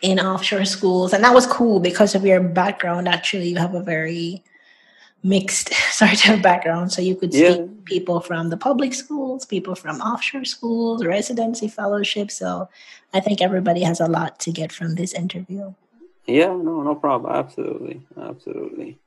in 0.00 0.20
offshore 0.20 0.64
schools. 0.64 1.12
And 1.12 1.24
that 1.24 1.34
was 1.34 1.46
cool 1.46 1.80
because 1.80 2.14
of 2.14 2.24
your 2.24 2.40
background. 2.40 3.08
Actually, 3.08 3.48
you 3.48 3.56
have 3.56 3.74
a 3.74 3.82
very 3.82 4.44
mixed 5.26 5.74
sort 5.92 6.28
of 6.28 6.40
background. 6.40 6.92
So 6.92 7.02
you 7.02 7.16
could 7.16 7.34
yeah. 7.34 7.54
see 7.54 7.68
people 7.84 8.20
from 8.20 8.50
the 8.50 8.56
public 8.56 8.94
schools, 8.94 9.44
people 9.44 9.74
from 9.74 10.00
offshore 10.00 10.44
schools, 10.44 11.04
residency 11.04 11.68
fellowships. 11.68 12.38
So 12.38 12.68
I 13.12 13.20
think 13.20 13.42
everybody 13.42 13.82
has 13.82 14.00
a 14.00 14.06
lot 14.06 14.38
to 14.40 14.52
get 14.52 14.72
from 14.72 14.94
this 14.94 15.12
interview. 15.12 15.74
Yeah, 16.26 16.48
no, 16.48 16.82
no 16.82 16.94
problem. 16.94 17.32
Absolutely. 17.32 18.02
Absolutely. 18.16 18.98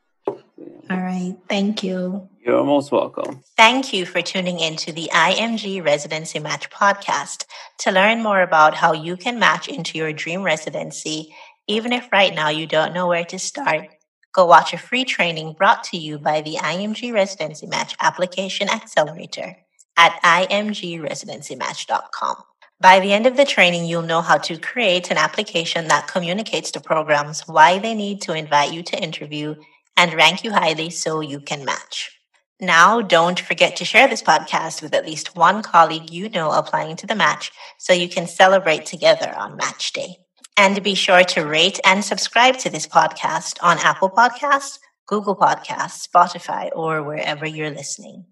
All 0.90 0.98
right. 0.98 1.36
Thank 1.48 1.84
you. 1.84 2.28
You're 2.44 2.64
most 2.64 2.92
welcome. 2.92 3.44
Thank 3.56 3.94
you 3.94 4.06
for 4.06 4.22
tuning 4.22 4.60
in 4.60 4.76
to 4.78 4.92
the 4.92 5.10
IMG 5.14 5.84
Residency 5.84 6.40
Match 6.40 6.70
podcast. 6.70 7.46
To 7.80 7.92
learn 7.92 8.22
more 8.22 8.42
about 8.42 8.76
how 8.76 8.94
you 8.94 9.16
can 9.16 9.40
match 9.40 9.68
into 9.68 9.98
your 9.98 10.12
dream 10.12 10.44
residency, 10.44 11.34
even 11.68 11.94
if 11.94 12.12
right 12.12 12.34
now 12.34 12.50
you 12.50 12.68
don't 12.68 12.94
know 12.94 13.08
where 13.08 13.26
to 13.26 13.40
start, 13.40 13.90
Go 14.34 14.46
watch 14.46 14.74
a 14.74 14.78
free 14.78 15.06
training 15.06 15.54
brought 15.54 15.84
to 15.86 15.98
you 15.98 16.20
by 16.20 16.42
the 16.42 16.56
IMG 16.56 17.12
Residency 17.12 17.66
Match 17.66 17.96
Application 18.00 18.70
Accelerator 18.70 19.58
at 19.98 20.22
imgresidencymatch.com. 20.24 22.36
By 22.82 23.02
the 23.02 23.12
end 23.12 23.26
of 23.26 23.36
the 23.36 23.44
training, 23.44 23.86
you'll 23.86 24.04
know 24.04 24.22
how 24.22 24.38
to 24.38 24.58
create 24.58 25.12
an 25.12 25.18
application 25.18 25.90
that 25.90 26.08
communicates 26.08 26.72
to 26.72 26.80
programs 26.80 27.42
why 27.42 27.78
they 27.80 27.94
need 27.94 28.22
to 28.22 28.34
invite 28.34 28.72
you 28.72 28.84
to 28.84 29.04
interview 29.04 29.56
and 29.98 30.14
rank 30.14 30.46
you 30.46 30.52
highly 30.52 30.90
so 30.90 31.20
you 31.20 31.42
can 31.42 31.66
match. 31.66 32.18
Now, 32.62 33.02
don't 33.02 33.40
forget 33.40 33.76
to 33.78 33.86
share 33.86 34.08
this 34.08 34.22
podcast 34.22 34.82
with 34.82 34.94
at 34.94 35.06
least 35.06 35.36
one 35.36 35.64
colleague 35.64 36.10
you 36.10 36.30
know 36.30 36.52
applying 36.52 36.96
to 36.98 37.08
the 37.08 37.16
match 37.16 37.52
so 37.78 37.94
you 37.94 38.08
can 38.08 38.28
celebrate 38.28 38.86
together 38.86 39.34
on 39.38 39.58
match 39.58 39.92
day. 39.92 40.18
And 40.60 40.84
be 40.84 40.94
sure 40.94 41.24
to 41.24 41.46
rate 41.46 41.80
and 41.86 42.04
subscribe 42.04 42.58
to 42.58 42.70
this 42.70 42.86
podcast 42.86 43.58
on 43.64 43.78
Apple 43.80 44.10
Podcasts, 44.10 44.80
Google 45.06 45.34
Podcasts, 45.34 46.06
Spotify, 46.06 46.70
or 46.76 47.02
wherever 47.02 47.48
you're 47.48 47.70
listening. 47.70 48.26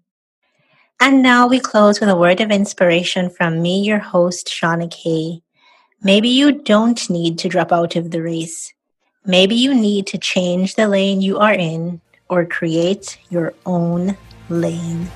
And 1.00 1.22
now 1.22 1.46
we 1.46 1.58
close 1.58 2.00
with 2.00 2.10
a 2.10 2.16
word 2.16 2.42
of 2.42 2.50
inspiration 2.50 3.30
from 3.30 3.62
me, 3.62 3.80
your 3.80 3.98
host, 3.98 4.48
Shauna 4.48 4.90
Kay. 4.90 5.40
Maybe 6.02 6.28
you 6.28 6.52
don't 6.52 7.08
need 7.08 7.38
to 7.38 7.48
drop 7.48 7.72
out 7.72 7.96
of 7.96 8.10
the 8.10 8.20
race. 8.20 8.74
Maybe 9.24 9.54
you 9.54 9.72
need 9.72 10.06
to 10.08 10.18
change 10.18 10.74
the 10.74 10.86
lane 10.86 11.22
you 11.22 11.38
are 11.38 11.54
in 11.54 12.02
or 12.28 12.44
create 12.44 13.16
your 13.30 13.54
own 13.64 14.18
lane. 14.50 15.08